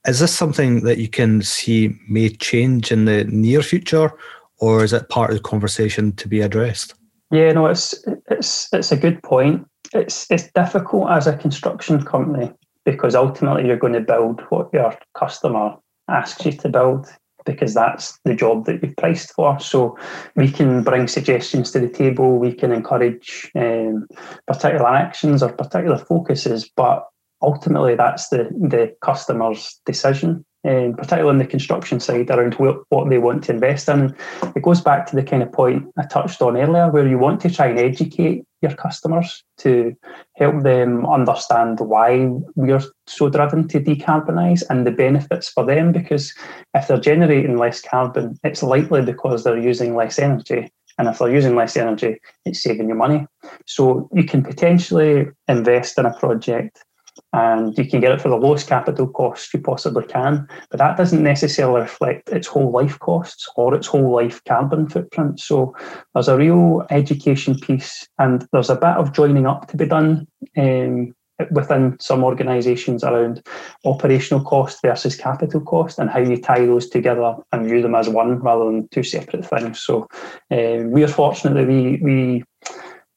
Is 0.07 0.20
this 0.20 0.35
something 0.35 0.85
that 0.85 0.99
you 0.99 1.09
can 1.09 1.42
see 1.42 1.99
may 2.09 2.29
change 2.29 2.92
in 2.92 3.07
the 3.07 3.25
near 3.25 3.62
future, 3.62 4.12
or 4.59 4.85
is 4.85 4.92
it 4.92 5.09
part 5.09 5.31
of 5.31 5.37
the 5.37 5.42
conversation 5.42 6.12
to 6.12 6.29
be 6.29 6.40
addressed? 6.40 6.94
Yeah, 7.31 7.53
no, 7.53 7.66
it's 7.66 7.94
it's 8.31 8.73
it's 8.73 8.92
a 8.92 8.97
good 8.97 9.23
point. 9.23 9.66
It's 9.95 10.27
it's 10.31 10.51
difficult 10.53 11.11
as 11.11 11.27
a 11.27 11.37
construction 11.37 12.05
company 12.05 12.53
because 12.85 13.15
ultimately 13.15 13.67
you're 13.67 13.79
going 13.79 13.95
to 13.95 14.01
build 14.01 14.43
what 14.51 14.69
your 14.73 14.97
customer 15.15 15.77
asks 16.09 16.45
you 16.45 16.53
to 16.53 16.69
build 16.69 17.07
because 17.47 17.75
that's 17.75 18.19
the 18.25 18.35
job 18.35 18.65
that 18.67 18.83
you've 18.83 18.97
priced 18.97 19.33
for. 19.33 19.59
So 19.61 19.99
we 20.35 20.51
can 20.51 20.83
bring 20.83 21.09
suggestions 21.09 21.71
to 21.73 21.81
the 21.81 21.89
table, 21.89 22.39
we 22.39 22.53
can 22.53 22.73
encourage 22.73 23.51
um, 23.55 24.07
particular 24.47 24.89
actions 24.89 25.43
or 25.43 25.53
particular 25.53 25.99
focuses, 25.99 26.71
but 26.75 27.07
ultimately 27.43 27.95
that's 27.95 28.29
the, 28.29 28.49
the 28.59 28.95
customer's 29.03 29.79
decision 29.85 30.45
um, 30.65 30.95
particularly 30.95 31.29
on 31.29 31.39
the 31.39 31.47
construction 31.47 32.01
side, 32.01 32.31
around 32.31 32.55
what, 32.55 32.79
what 32.89 33.09
they 33.09 33.19
want 33.19 33.45
to 33.45 33.53
invest 33.53 33.89
in. 33.89 34.17
It 34.57 34.63
goes 34.63 34.81
back 34.81 35.07
to 35.07 35.17
the 35.17 35.23
kind 35.23 35.43
of 35.43 35.53
point 35.53 35.87
I 35.99 36.07
touched 36.07 36.41
on 36.41 36.57
earlier, 36.57 36.91
where 36.91 37.07
you 37.07 37.19
want 37.19 37.41
to 37.43 37.51
try 37.51 37.67
and 37.67 37.79
educate 37.79 38.45
your 38.64 38.74
customers 38.74 39.44
to 39.59 39.94
help 40.37 40.62
them 40.62 41.07
understand 41.07 41.81
why 41.81 42.29
we're 42.57 42.83
so 43.07 43.29
driven 43.29 43.68
to 43.68 43.81
decarbonise 43.81 44.62
and 44.68 44.87
the 44.87 44.90
benefits 44.90 45.48
for 45.48 45.64
them. 45.64 45.92
Because 45.92 46.35
if 46.74 46.88
they're 46.88 46.98
generating 46.98 47.57
less 47.57 47.81
carbon, 47.81 48.38
it's 48.42 48.62
likely 48.62 49.03
because 49.03 49.44
they're 49.44 49.59
using 49.59 49.94
less 49.94 50.18
energy. 50.18 50.70
And 50.98 51.09
if 51.09 51.18
they're 51.18 51.35
using 51.35 51.57
less 51.57 51.77
energy, 51.77 52.20
it's 52.44 52.62
saving 52.62 52.88
you 52.88 52.94
money. 52.94 53.27
So 53.66 54.09
you 54.12 54.24
can 54.24 54.42
potentially 54.42 55.27
invest 55.48 55.98
in 55.98 56.07
a 56.07 56.18
project 56.18 56.85
and 57.33 57.77
you 57.77 57.87
can 57.87 58.00
get 58.00 58.12
it 58.12 58.20
for 58.20 58.29
the 58.29 58.37
lowest 58.37 58.68
capital 58.68 59.09
cost 59.09 59.53
you 59.53 59.61
possibly 59.61 60.05
can. 60.05 60.46
But 60.70 60.79
that 60.79 60.96
doesn't 60.96 61.22
necessarily 61.22 61.83
reflect 61.83 62.29
its 62.31 62.46
whole 62.46 62.70
life 62.70 62.98
costs 62.98 63.48
or 63.57 63.74
its 63.74 63.87
whole 63.87 64.14
life 64.14 64.42
carbon 64.44 64.88
footprint. 64.88 65.40
So 65.40 65.74
there's 66.12 66.29
a 66.29 66.37
real 66.37 66.87
education 66.90 67.59
piece, 67.59 68.07
and 68.18 68.46
there's 68.53 68.70
a 68.70 68.77
bit 68.77 68.96
of 68.96 69.12
joining 69.12 69.46
up 69.46 69.68
to 69.68 69.77
be 69.77 69.87
done. 69.87 70.27
Um, 70.57 71.14
within 71.50 71.96
some 71.98 72.22
organisations 72.22 73.03
around 73.03 73.44
operational 73.85 74.44
cost 74.44 74.81
versus 74.83 75.16
capital 75.16 75.61
cost 75.61 75.98
and 75.98 76.09
how 76.09 76.20
you 76.20 76.40
tie 76.40 76.64
those 76.64 76.88
together 76.88 77.35
and 77.53 77.66
view 77.66 77.83
them 77.83 77.94
as 77.94 78.09
one 78.09 78.38
rather 78.38 78.64
than 78.66 78.87
two 78.88 79.03
separate 79.03 79.44
things. 79.44 79.81
So 79.81 80.07
uh, 80.53 80.85
we 80.87 81.03
are 81.03 81.09
fortunate 81.09 81.55
that 81.55 81.66
we 81.66 81.98
we 82.03 82.44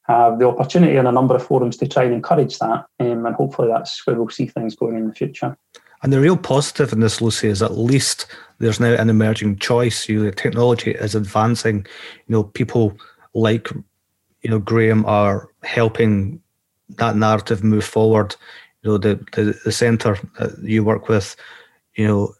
have 0.08 0.38
the 0.38 0.48
opportunity 0.48 0.96
in 0.96 1.06
a 1.06 1.12
number 1.12 1.36
of 1.36 1.44
forums 1.44 1.76
to 1.76 1.86
try 1.86 2.04
and 2.04 2.14
encourage 2.14 2.58
that. 2.58 2.86
Um, 2.98 3.26
and 3.26 3.34
hopefully 3.34 3.68
that's 3.68 4.06
where 4.06 4.16
we'll 4.16 4.30
see 4.30 4.46
things 4.46 4.74
going 4.74 4.96
in 4.96 5.08
the 5.08 5.14
future. 5.14 5.56
And 6.02 6.12
the 6.12 6.20
real 6.20 6.36
positive 6.36 6.92
in 6.92 7.00
this, 7.00 7.20
Lucy, 7.20 7.48
is 7.48 7.62
at 7.62 7.76
least 7.76 8.26
there's 8.58 8.80
now 8.80 8.94
an 8.94 9.10
emerging 9.10 9.58
choice. 9.58 10.08
You 10.08 10.18
know, 10.18 10.24
the 10.26 10.32
technology 10.32 10.92
is 10.92 11.14
advancing. 11.14 11.86
You 12.26 12.32
know, 12.32 12.44
people 12.44 12.96
like 13.34 13.68
you 14.42 14.50
know 14.50 14.60
Graham 14.60 15.04
are 15.06 15.48
helping 15.64 16.40
that 16.90 17.16
narrative 17.16 17.64
move 17.64 17.84
forward. 17.84 18.36
You 18.82 18.92
know, 18.92 18.98
the 18.98 19.16
the, 19.32 19.58
the 19.64 19.72
centre 19.72 20.18
that 20.38 20.58
you 20.62 20.84
work 20.84 21.08
with, 21.08 21.34
you 21.94 22.06
know, 22.06 22.32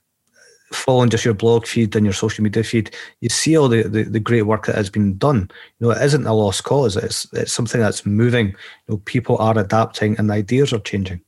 following 0.72 1.10
just 1.10 1.24
your 1.24 1.34
blog 1.34 1.66
feed 1.66 1.94
and 1.96 2.04
your 2.04 2.12
social 2.12 2.42
media 2.42 2.62
feed, 2.62 2.94
you 3.20 3.28
see 3.28 3.56
all 3.56 3.68
the, 3.68 3.82
the, 3.82 4.04
the, 4.04 4.20
great 4.20 4.42
work 4.42 4.66
that 4.66 4.76
has 4.76 4.90
been 4.90 5.16
done. 5.16 5.50
You 5.78 5.86
know, 5.86 5.90
it 5.90 6.02
isn't 6.02 6.26
a 6.26 6.32
lost 6.32 6.64
cause. 6.64 6.96
It's 6.96 7.26
it's 7.32 7.52
something 7.52 7.80
that's 7.80 8.04
moving. 8.04 8.48
You 8.48 8.54
know, 8.88 8.96
people 9.04 9.38
are 9.38 9.58
adapting 9.58 10.16
and 10.18 10.30
ideas 10.30 10.72
are 10.72 10.80
changing. 10.80 11.22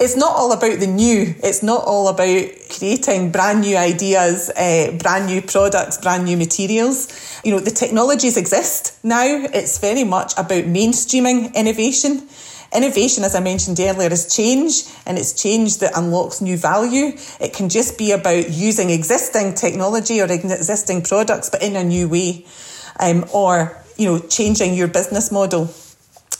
It's 0.00 0.16
not 0.16 0.36
all 0.36 0.52
about 0.52 0.78
the 0.78 0.86
new. 0.86 1.34
It's 1.42 1.62
not 1.62 1.82
all 1.84 2.06
about 2.08 2.46
creating 2.70 3.32
brand 3.32 3.62
new 3.62 3.76
ideas, 3.76 4.48
uh, 4.50 4.96
brand 4.96 5.26
new 5.26 5.42
products, 5.42 5.98
brand 5.98 6.24
new 6.24 6.36
materials. 6.36 7.40
You 7.44 7.52
know, 7.52 7.58
the 7.58 7.72
technologies 7.72 8.36
exist 8.36 9.04
now. 9.04 9.24
It's 9.26 9.78
very 9.78 10.04
much 10.04 10.34
about 10.34 10.64
mainstreaming 10.64 11.52
innovation. 11.54 12.28
Innovation, 12.74 13.24
as 13.24 13.34
I 13.34 13.40
mentioned 13.40 13.80
earlier, 13.80 14.10
is 14.10 14.34
change, 14.34 14.84
and 15.06 15.18
it's 15.18 15.32
change 15.32 15.78
that 15.78 15.96
unlocks 15.96 16.40
new 16.40 16.56
value. 16.58 17.12
It 17.40 17.54
can 17.54 17.68
just 17.68 17.96
be 17.96 18.12
about 18.12 18.50
using 18.50 18.90
existing 18.90 19.54
technology 19.54 20.20
or 20.20 20.24
existing 20.24 21.02
products, 21.02 21.48
but 21.48 21.62
in 21.62 21.76
a 21.76 21.84
new 21.84 22.08
way, 22.08 22.44
um, 23.00 23.24
or 23.32 23.82
you 23.96 24.06
know, 24.06 24.18
changing 24.18 24.74
your 24.74 24.88
business 24.88 25.32
model. 25.32 25.72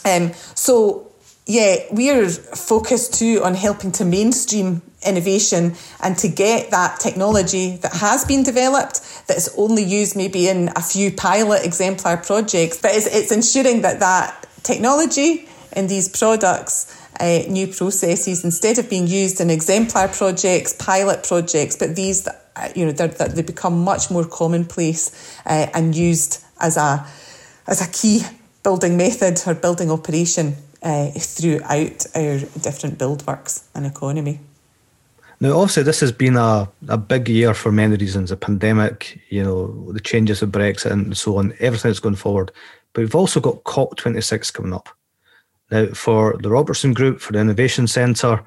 Um, 0.05 0.33
so 0.53 1.09
yeah, 1.49 1.77
we're 1.89 2.29
focused 2.29 3.15
too 3.15 3.41
on 3.43 3.55
helping 3.55 3.91
to 3.93 4.05
mainstream 4.05 4.83
innovation 5.03 5.73
and 6.03 6.15
to 6.19 6.27
get 6.27 6.69
that 6.69 6.99
technology 6.99 7.77
that 7.77 7.91
has 7.93 8.23
been 8.23 8.43
developed 8.43 9.01
that 9.27 9.35
is 9.35 9.51
only 9.57 9.83
used 9.83 10.15
maybe 10.15 10.47
in 10.47 10.69
a 10.75 10.81
few 10.81 11.11
pilot 11.11 11.65
exemplar 11.65 12.17
projects, 12.17 12.79
but 12.79 12.91
it's, 12.93 13.07
it's 13.07 13.31
ensuring 13.31 13.81
that 13.81 13.99
that 13.99 14.45
technology 14.61 15.48
in 15.75 15.87
these 15.87 16.07
products 16.07 16.95
uh, 17.19 17.43
new 17.47 17.67
processes 17.67 18.43
instead 18.43 18.77
of 18.79 18.89
being 18.89 19.07
used 19.07 19.41
in 19.41 19.49
exemplar 19.49 20.07
projects, 20.07 20.73
pilot 20.73 21.23
projects, 21.23 21.75
but 21.75 21.95
these 21.95 22.27
uh, 22.27 22.69
you 22.75 22.85
know 22.85 22.91
they 22.91 23.41
become 23.41 23.83
much 23.83 24.09
more 24.09 24.25
commonplace 24.25 25.37
uh, 25.45 25.67
and 25.73 25.95
used 25.95 26.43
as 26.59 26.77
a 26.77 27.05
as 27.67 27.81
a 27.81 27.91
key 27.91 28.21
building 28.63 28.97
method 28.97 29.41
or 29.47 29.53
building 29.53 29.91
operation 29.91 30.55
uh, 30.81 31.09
throughout 31.11 32.05
our 32.15 32.39
different 32.61 32.97
build 32.97 33.25
works 33.27 33.67
and 33.75 33.85
economy. 33.85 34.39
Now, 35.41 35.57
obviously, 35.57 35.83
this 35.83 36.01
has 36.01 36.11
been 36.11 36.35
a, 36.35 36.69
a 36.89 36.97
big 36.97 37.29
year 37.29 37.53
for 37.53 37.71
many 37.71 37.95
reasons. 37.95 38.29
A 38.29 38.35
pandemic, 38.35 39.21
you 39.29 39.41
know, 39.41 39.91
the 39.93 40.01
changes 40.01 40.41
of 40.41 40.49
Brexit 40.49 40.91
and 40.91 41.17
so 41.17 41.37
on, 41.37 41.53
everything 41.59 41.89
that's 41.89 42.01
going 42.01 42.15
forward. 42.15 42.51
But 42.91 43.01
we've 43.01 43.15
also 43.15 43.39
got 43.39 43.63
COP26 43.63 44.51
coming 44.51 44.73
up. 44.73 44.89
Now, 45.71 45.87
for 45.87 46.37
the 46.41 46.49
Robertson 46.49 46.93
Group, 46.93 47.19
for 47.19 47.33
the 47.33 47.39
Innovation 47.39 47.87
Centre, 47.87 48.43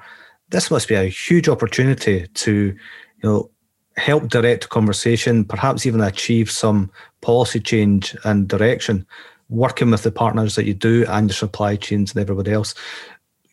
this 0.49 0.69
must 0.69 0.87
be 0.87 0.95
a 0.95 1.05
huge 1.05 1.47
opportunity 1.47 2.27
to, 2.27 2.53
you 2.53 2.75
know, 3.23 3.49
help 3.97 4.27
direct 4.29 4.69
conversation, 4.69 5.45
perhaps 5.45 5.85
even 5.85 6.01
achieve 6.01 6.49
some 6.49 6.91
policy 7.21 7.59
change 7.59 8.15
and 8.23 8.47
direction, 8.47 9.05
working 9.49 9.91
with 9.91 10.03
the 10.03 10.11
partners 10.11 10.55
that 10.55 10.65
you 10.65 10.73
do 10.73 11.05
and 11.09 11.29
your 11.29 11.35
supply 11.35 11.75
chains 11.75 12.11
and 12.11 12.21
everybody 12.21 12.51
else. 12.51 12.73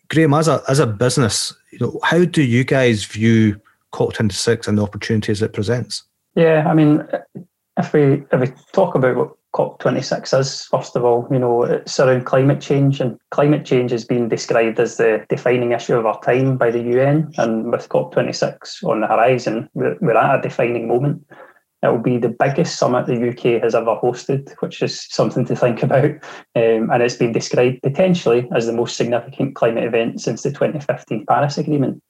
Graham, 0.08 0.34
as 0.34 0.48
a 0.48 0.62
as 0.68 0.80
a 0.80 0.86
business, 0.86 1.54
you 1.70 1.78
know, 1.78 2.00
how 2.02 2.24
do 2.24 2.42
you 2.42 2.64
guys 2.64 3.04
view 3.04 3.60
COP26 3.92 4.66
and 4.66 4.78
the 4.78 4.82
opportunities 4.82 5.40
it 5.40 5.52
presents? 5.52 6.02
Yeah, 6.34 6.66
I 6.68 6.74
mean, 6.74 7.06
if 7.76 7.92
we 7.92 8.24
if 8.32 8.40
we 8.40 8.48
talk 8.72 8.94
about 8.94 9.16
what 9.16 9.32
COP26 9.54 10.38
is, 10.38 10.64
first 10.64 10.94
of 10.94 11.04
all, 11.04 11.26
you 11.30 11.38
know, 11.38 11.64
it's 11.64 11.98
around 11.98 12.24
climate 12.24 12.60
change, 12.60 13.00
and 13.00 13.18
climate 13.30 13.64
change 13.64 13.90
has 13.90 14.04
been 14.04 14.28
described 14.28 14.78
as 14.78 14.96
the 14.96 15.24
defining 15.28 15.72
issue 15.72 15.96
of 15.96 16.06
our 16.06 16.20
time 16.22 16.56
by 16.56 16.70
the 16.70 16.82
UN. 16.82 17.32
And 17.36 17.72
with 17.72 17.88
COP26 17.88 18.84
on 18.84 19.00
the 19.00 19.06
horizon, 19.08 19.68
we're, 19.74 19.96
we're 20.00 20.16
at 20.16 20.38
a 20.38 20.42
defining 20.42 20.86
moment. 20.86 21.26
It 21.82 21.88
will 21.88 21.98
be 21.98 22.18
the 22.18 22.28
biggest 22.28 22.78
summit 22.78 23.06
the 23.06 23.30
UK 23.30 23.62
has 23.62 23.74
ever 23.74 23.96
hosted, 23.96 24.54
which 24.60 24.82
is 24.82 25.06
something 25.10 25.46
to 25.46 25.56
think 25.56 25.82
about. 25.82 26.10
Um, 26.54 26.90
and 26.90 27.02
it's 27.02 27.16
been 27.16 27.32
described 27.32 27.82
potentially 27.82 28.48
as 28.54 28.66
the 28.66 28.72
most 28.72 28.96
significant 28.96 29.56
climate 29.56 29.84
event 29.84 30.20
since 30.20 30.42
the 30.42 30.50
2015 30.50 31.24
Paris 31.26 31.58
Agreement 31.58 32.02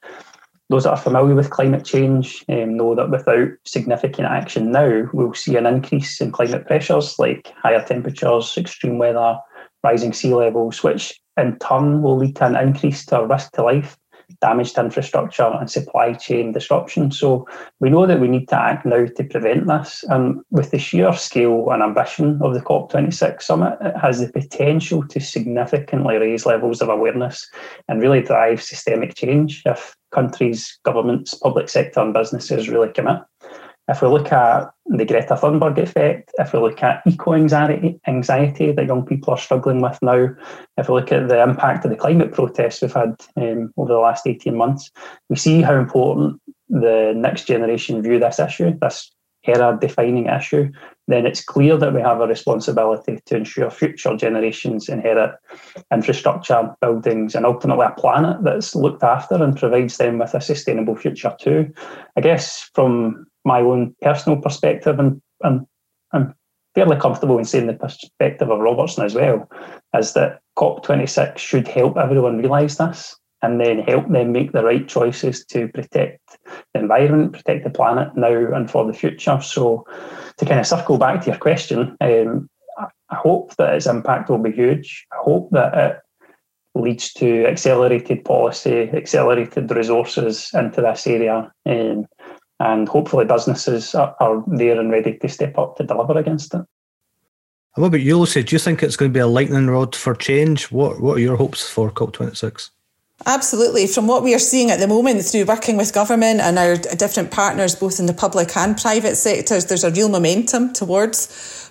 those 0.70 0.85
that 0.85 0.90
are 0.90 0.96
familiar 0.96 1.35
with 1.35 1.50
climate 1.50 1.85
change 1.85 2.44
um, 2.48 2.76
know 2.76 2.94
that 2.94 3.11
without 3.11 3.48
significant 3.64 4.28
action 4.28 4.70
now, 4.70 5.11
we'll 5.12 5.35
see 5.35 5.56
an 5.56 5.66
increase 5.66 6.20
in 6.20 6.30
climate 6.30 6.66
pressures 6.66 7.18
like 7.18 7.52
higher 7.56 7.85
temperatures, 7.85 8.56
extreme 8.56 8.96
weather, 8.96 9.37
rising 9.83 10.12
sea 10.12 10.33
levels, 10.33 10.83
which 10.85 11.20
in 11.37 11.59
turn 11.59 12.02
will 12.02 12.16
lead 12.16 12.37
to 12.37 12.46
an 12.46 12.56
increase 12.56 13.04
to 13.06 13.26
risk 13.26 13.50
to 13.52 13.64
life, 13.64 13.98
damage 14.40 14.74
to 14.74 14.83
infrastructure, 14.83 15.50
and 15.59 15.68
supply 15.68 16.12
chain 16.12 16.52
disruption. 16.52 17.11
So 17.11 17.48
we 17.80 17.90
know 17.90 18.06
that 18.06 18.20
we 18.20 18.28
need 18.28 18.48
to 18.50 18.56
act 18.56 18.87
now 18.87 19.06
to 19.06 19.24
prevent 19.24 19.66
this. 19.66 20.04
And 20.09 20.40
with 20.52 20.70
the 20.70 20.78
sheer 20.78 21.12
scale 21.14 21.68
and 21.70 21.83
ambition 21.83 22.40
of 22.42 22.54
the 22.54 22.61
COP26 22.61 23.42
summit, 23.42 23.76
it 23.80 23.96
has 23.96 24.20
the 24.20 24.33
potential 24.33 25.04
to 25.09 25.18
significantly 25.18 26.16
raise 26.16 26.46
levels 26.46 26.80
of 26.80 26.90
awareness 26.90 27.50
and 27.88 28.00
really 28.00 28.22
drive 28.22 28.62
systemic 28.62 29.16
change 29.16 29.62
if 29.66 29.96
countries, 30.12 30.79
governments, 30.85 31.35
public 31.35 31.68
sector, 31.68 32.01
and 32.01 32.14
businesses 32.14 32.68
really 32.68 32.92
commit. 32.92 33.18
If 33.88 34.03
we 34.03 34.09
look 34.09 34.31
at 34.31 34.70
the 34.87 35.05
Greta 35.05 35.35
Thunberg 35.35 35.77
effect, 35.79 36.31
if 36.38 36.53
we 36.53 36.61
look 36.61 36.81
at 36.81 37.03
eco 37.07 37.35
anxiety, 37.35 37.99
anxiety 38.07 38.70
that 38.70 38.87
young 38.87 39.05
people 39.05 39.35
are 39.35 39.38
struggling 39.38 39.81
with 39.81 39.99
now, 40.01 40.29
if 40.77 40.88
we 40.88 40.94
look 40.94 41.11
at 41.11 41.29
the 41.29 41.42
impact 41.42 41.85
of 41.85 41.90
the 41.90 41.96
climate 41.96 42.33
protests 42.33 42.83
we've 42.83 42.92
had 42.92 43.16
um, 43.37 43.73
over 43.77 43.92
the 43.92 43.99
last 43.99 44.29
18 44.29 44.55
months, 44.55 44.92
we 45.29 45.35
see 45.35 45.61
how 45.61 45.75
important 45.75 46.40
the 46.68 47.12
next 47.16 47.49
generation 47.49 48.01
view 48.01 48.20
this 48.20 48.38
issue, 48.38 48.79
this 48.81 49.11
era 49.44 49.79
defining 49.81 50.26
issue, 50.26 50.70
then 51.09 51.26
it's 51.26 51.44
clear 51.44 51.76
that 51.76 51.94
we 51.94 52.00
have 52.00 52.20
a 52.20 52.26
responsibility 52.26 53.18
to 53.26 53.37
ensure 53.37 53.70
future 53.70 54.16
generations 54.16 54.88
inherit 54.88 55.35
infrastructure, 55.92 56.74
buildings, 56.81 57.35
and 57.35 57.46
ultimately 57.46 57.87
a 57.87 58.00
planet 58.00 58.42
that's 58.42 58.74
looked 58.74 59.03
after 59.03 59.42
and 59.42 59.57
provides 59.57 59.96
them 59.96 60.18
with 60.18 60.35
a 60.35 60.40
sustainable 60.40 60.94
future 60.94 61.35
too. 61.40 61.72
I 62.16 62.20
guess 62.20 62.70
from 62.74 63.26
my 63.44 63.61
own 63.61 63.94
personal 64.03 64.40
perspective, 64.40 64.98
and, 64.98 65.20
and 65.42 65.66
I'm 66.12 66.35
fairly 66.74 66.96
comfortable 66.96 67.38
in 67.38 67.44
saying 67.44 67.66
the 67.66 67.74
perspective 67.74 68.50
of 68.50 68.61
Robertson 68.61 69.05
as 69.05 69.14
well, 69.14 69.48
is 69.96 70.12
that 70.12 70.40
COP26 70.59 71.38
should 71.38 71.66
help 71.66 71.96
everyone 71.96 72.38
realise 72.38 72.76
this 72.76 73.16
and 73.42 73.61
then 73.61 73.79
help 73.81 74.09
them 74.09 74.33
make 74.33 74.53
the 74.53 74.64
right 74.64 74.87
choices 74.87 75.44
to 75.46 75.68
protect 75.68 76.38
the 76.74 76.81
environment, 76.81 77.33
protect 77.33 77.64
the 77.64 77.70
planet 77.70 78.14
now 78.16 78.55
and 78.55 78.70
for 78.70 78.85
the 78.85 78.92
future. 78.92 79.40
So, 79.40 79.87
to 80.37 80.44
kind 80.44 80.61
of 80.61 80.66
circle 80.66 80.98
back 80.98 81.20
to 81.22 81.31
your 81.31 81.38
question, 81.38 81.96
um, 82.00 82.48
I 82.79 83.16
hope 83.16 83.57
that 83.57 83.74
its 83.74 83.87
impact 83.87 84.31
will 84.31 84.38
be 84.38 84.53
huge. 84.53 85.07
I 85.12 85.16
hope 85.20 85.50
that 85.53 85.76
it 85.76 86.00
leads 86.74 87.12
to 87.14 87.46
accelerated 87.46 88.24
policy, 88.24 88.90
accelerated 88.92 89.70
resources 89.70 90.50
into 90.55 90.81
this 90.81 91.07
area, 91.07 91.53
um, 91.66 92.07
and 92.61 92.88
hopefully 92.88 93.24
businesses 93.24 93.94
are, 93.94 94.14
are 94.20 94.44
there 94.46 94.79
and 94.79 94.90
ready 94.90 95.16
to 95.18 95.29
step 95.29 95.59
up 95.59 95.76
to 95.76 95.85
deliver 95.85 96.18
against 96.18 96.55
it. 96.55 96.62
And 97.76 97.83
what 97.83 97.88
about 97.88 98.00
you, 98.00 98.18
Lucy? 98.18 98.42
Do 98.42 98.55
you 98.55 98.59
think 98.59 98.83
it's 98.83 98.96
going 98.96 99.11
to 99.11 99.14
be 99.14 99.20
a 99.20 99.26
lightning 99.26 99.68
rod 99.68 99.94
for 99.94 100.14
change? 100.14 100.70
What 100.70 101.00
What 101.00 101.16
are 101.16 101.20
your 101.20 101.37
hopes 101.37 101.68
for 101.68 101.90
COP26? 101.90 102.70
Absolutely. 103.26 103.87
From 103.87 104.06
what 104.06 104.22
we 104.22 104.35
are 104.35 104.38
seeing 104.38 104.70
at 104.70 104.80
the 104.80 104.88
moment 104.88 105.22
through 105.24 105.44
working 105.44 105.76
with 105.76 105.92
government 105.92 106.40
and 106.40 106.59
our 106.59 106.76
different 106.76 107.30
partners, 107.30 107.74
both 107.74 108.00
in 108.00 108.06
the 108.06 108.14
public 108.14 108.56
and 108.56 108.76
private 108.76 109.16
sectors, 109.16 109.66
there's 109.66 109.85
a 109.85 109.90
real 109.90 110.09
momentum 110.09 110.72
towards 110.72 111.26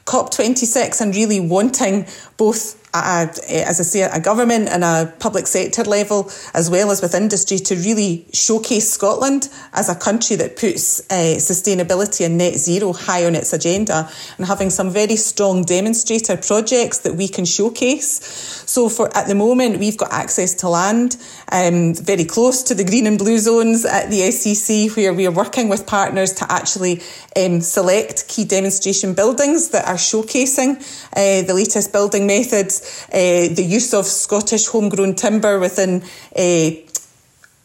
COP26 0.06 1.02
and 1.02 1.16
really 1.16 1.40
wanting 1.40 2.06
both 2.38 2.76
a, 2.94 3.30
as 3.50 3.80
I 3.80 3.84
say, 3.84 4.02
a 4.02 4.20
government 4.20 4.70
and 4.70 4.84
a 4.84 5.14
public 5.20 5.48
sector 5.48 5.84
level, 5.84 6.32
as 6.54 6.70
well 6.70 6.92
as 6.92 7.02
with 7.02 7.14
industry, 7.14 7.58
to 7.60 7.76
really 7.76 8.26
showcase 8.34 8.92
Scotland 8.92 9.50
as 9.74 9.90
a 9.90 9.96
country 9.96 10.36
that 10.38 10.58
puts 10.58 11.00
uh, 11.12 11.38
sustainability 11.38 12.26
and 12.26 12.38
net 12.38 12.56
zero 12.56 12.94
high 12.94 13.26
on 13.26 13.36
its 13.36 13.54
agenda, 13.54 14.10
and 14.38 14.48
having 14.48 14.70
some 14.70 14.90
very 14.90 15.16
strong 15.16 15.64
demonstrator 15.64 16.36
projects 16.38 17.00
that 17.00 17.16
we 17.16 17.28
can 17.28 17.46
showcase. 17.46 18.26
So, 18.66 18.90
for 18.90 19.16
at 19.16 19.28
the 19.28 19.36
moment, 19.36 19.80
we've 19.80 19.98
got 19.98 20.12
access 20.12 20.54
to 20.56 20.70
land 20.70 21.18
um, 21.52 21.94
very 21.94 22.26
close 22.26 22.64
to 22.64 22.76
the 22.76 22.84
green 22.84 23.06
and 23.06 23.18
blue 23.18 23.38
zones 23.38 23.86
at 23.86 24.10
the 24.10 24.32
SEC, 24.32 24.96
where 24.98 25.14
we 25.14 25.28
are 25.28 25.32
working 25.32 25.70
with 25.70 25.86
partners 25.86 26.34
to 26.34 26.52
actually 26.52 27.02
um, 27.36 27.62
select 27.62 28.28
key 28.28 28.46
demonstration 28.46 29.14
buildings 29.14 29.70
that 29.70 29.88
are 29.88 29.96
showcasing 29.96 30.78
uh, 31.14 31.46
the 31.46 31.54
latest 31.54 31.92
building 31.92 32.26
methods 32.26 32.79
uh, 33.14 33.54
the 33.54 33.66
use 33.68 33.94
of 33.94 34.06
Scottish 34.06 34.68
homegrown 34.68 35.16
timber 35.16 35.60
within 35.60 36.04
uh, 36.36 36.72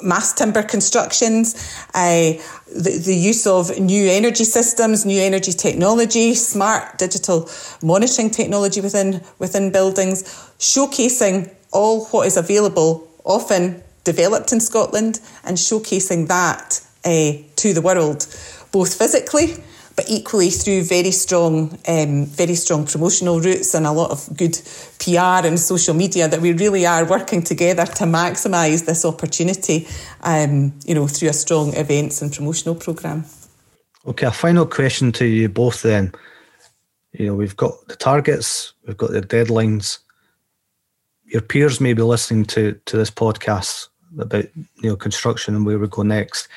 mass 0.03 0.35
timber 0.35 0.63
constructions, 0.63 1.55
uh, 1.95 2.33
the, 2.75 3.03
the 3.05 3.15
use 3.15 3.47
of 3.47 3.79
new 3.79 4.09
energy 4.09 4.45
systems, 4.45 5.07
new 5.07 5.21
energy 5.21 5.53
technology, 5.53 6.35
smart 6.35 6.99
digital 6.99 7.49
monitoring 7.83 8.31
technology 8.31 8.81
within, 8.81 9.23
within 9.39 9.73
buildings, 9.73 10.25
showcasing 10.59 11.53
all 11.73 12.05
what 12.07 12.27
is 12.27 12.37
available, 12.37 13.09
often 13.25 13.83
developed 14.05 14.53
in 14.53 14.61
Scotland, 14.61 15.21
and 15.45 15.57
showcasing 15.57 16.29
that 16.29 16.81
uh, 17.05 17.33
to 17.57 17.73
the 17.73 17.81
world, 17.81 18.27
both 18.73 18.97
physically 18.97 19.57
but 19.97 20.07
equally 20.09 20.51
through 20.51 20.83
very 20.83 21.11
strong, 21.11 21.79
um, 21.87 22.27
very 22.27 22.55
strong 22.55 22.87
promotional 22.87 23.41
routes 23.41 23.75
and 23.75 23.87
a 23.87 23.93
lot 23.93 24.11
of 24.11 24.37
good 24.37 24.59
PR 24.99 25.47
and 25.47 25.59
social 25.59 25.95
media 25.95 26.27
that 26.29 26.41
we 26.41 26.53
really 26.53 26.85
are 26.87 27.05
working 27.05 27.43
together 27.43 27.87
to 27.87 28.05
maximise 28.05 28.87
this 28.87 29.05
opportunity, 29.05 29.87
um, 30.23 30.73
you 30.85 30.95
know, 30.95 31.07
through 31.07 31.29
a 31.29 31.33
strong 31.33 31.75
events 31.75 32.23
and 32.23 32.33
promotional 32.33 32.75
programme. 32.75 33.25
Okay, 34.07 34.27
a 34.27 34.33
final 34.33 34.67
question 34.67 35.13
to 35.13 35.25
you 35.25 35.49
both 35.49 35.83
then. 35.83 36.13
You 37.13 37.27
know, 37.27 37.35
we've 37.35 37.57
got 37.57 37.87
the 37.87 37.97
targets, 37.97 38.73
we've 38.87 38.97
got 38.97 39.13
the 39.13 39.23
deadlines. 39.23 39.99
Your 41.25 41.41
peers 41.41 41.81
may 41.81 41.95
be 41.95 42.03
listening 42.03 42.45
to 42.47 42.79
to 42.87 42.97
this 42.97 43.11
podcast 43.11 43.89
about 44.19 44.45
you 44.55 44.91
know 44.91 44.97
construction 44.97 45.55
and 45.55 45.65
where 45.65 45.79
we 45.79 45.87
go 45.87 46.03
next. 46.03 46.49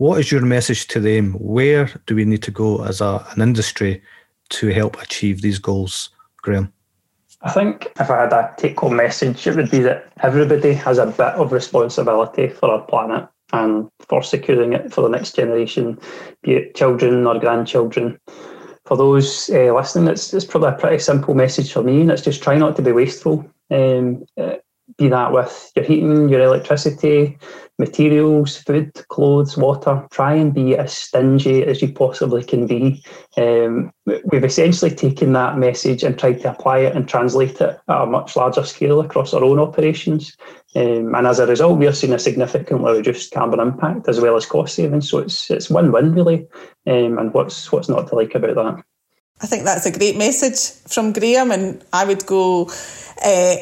What 0.00 0.18
is 0.18 0.32
your 0.32 0.40
message 0.40 0.86
to 0.86 0.98
them? 0.98 1.34
Where 1.34 1.90
do 2.06 2.16
we 2.16 2.24
need 2.24 2.42
to 2.44 2.50
go 2.50 2.82
as 2.86 3.02
a, 3.02 3.22
an 3.32 3.42
industry 3.42 4.02
to 4.48 4.68
help 4.68 4.98
achieve 5.02 5.42
these 5.42 5.58
goals, 5.58 6.08
Graham? 6.38 6.72
I 7.42 7.50
think 7.50 7.92
if 8.00 8.08
I 8.10 8.22
had 8.22 8.32
a 8.32 8.54
take 8.56 8.80
home 8.80 8.96
message, 8.96 9.46
it 9.46 9.56
would 9.56 9.70
be 9.70 9.80
that 9.80 10.10
everybody 10.22 10.72
has 10.72 10.96
a 10.96 11.04
bit 11.04 11.20
of 11.20 11.52
responsibility 11.52 12.48
for 12.48 12.70
our 12.70 12.80
planet 12.80 13.28
and 13.52 13.90
for 14.08 14.22
securing 14.22 14.72
it 14.72 14.90
for 14.90 15.02
the 15.02 15.10
next 15.10 15.36
generation, 15.36 15.98
be 16.40 16.52
it 16.52 16.74
children 16.74 17.26
or 17.26 17.38
grandchildren. 17.38 18.18
For 18.86 18.96
those 18.96 19.50
uh, 19.50 19.74
listening, 19.74 20.08
it's, 20.08 20.32
it's 20.32 20.46
probably 20.46 20.70
a 20.70 20.78
pretty 20.78 21.00
simple 21.00 21.34
message 21.34 21.74
for 21.74 21.82
me, 21.82 22.00
and 22.00 22.10
it's 22.10 22.22
just 22.22 22.42
try 22.42 22.56
not 22.56 22.74
to 22.76 22.82
be 22.82 22.92
wasteful. 22.92 23.44
Um, 23.70 24.24
uh, 24.38 24.54
be 24.96 25.08
that 25.08 25.32
with 25.32 25.72
your 25.76 25.84
heating, 25.84 26.28
your 26.28 26.40
electricity, 26.40 27.38
materials, 27.80 28.58
food, 28.58 28.92
clothes, 29.08 29.56
water. 29.56 30.06
Try 30.12 30.34
and 30.34 30.54
be 30.54 30.76
as 30.76 30.92
stingy 30.92 31.64
as 31.64 31.82
you 31.82 31.92
possibly 31.92 32.44
can 32.44 32.66
be. 32.66 33.02
Um, 33.36 33.90
we've 34.06 34.44
essentially 34.44 34.92
taken 34.92 35.32
that 35.32 35.58
message 35.58 36.04
and 36.04 36.16
tried 36.16 36.40
to 36.42 36.50
apply 36.50 36.80
it 36.80 36.94
and 36.94 37.08
translate 37.08 37.60
it 37.60 37.80
at 37.88 38.02
a 38.02 38.06
much 38.06 38.36
larger 38.36 38.64
scale 38.64 39.00
across 39.00 39.34
our 39.34 39.42
own 39.42 39.58
operations. 39.58 40.36
Um, 40.76 41.14
and 41.14 41.26
as 41.26 41.40
a 41.40 41.46
result, 41.46 41.78
we 41.78 41.88
are 41.88 41.92
seeing 41.92 42.12
a 42.12 42.18
significantly 42.18 42.92
reduced 42.92 43.32
carbon 43.32 43.58
impact 43.58 44.08
as 44.08 44.20
well 44.20 44.36
as 44.36 44.46
cost 44.46 44.74
savings. 44.74 45.10
So 45.10 45.18
it's 45.18 45.50
it's 45.50 45.70
win-win 45.70 46.14
really. 46.14 46.46
Um, 46.86 47.18
and 47.18 47.34
what's 47.34 47.72
what's 47.72 47.88
not 47.88 48.08
to 48.08 48.14
like 48.14 48.34
about 48.34 48.54
that? 48.54 48.84
I 49.42 49.46
think 49.46 49.64
that's 49.64 49.86
a 49.86 49.98
great 49.98 50.18
message 50.18 50.78
from 50.86 51.12
Graham, 51.12 51.50
and 51.50 51.82
I 51.92 52.04
would 52.04 52.26
go. 52.26 52.70
Uh, 53.24 53.56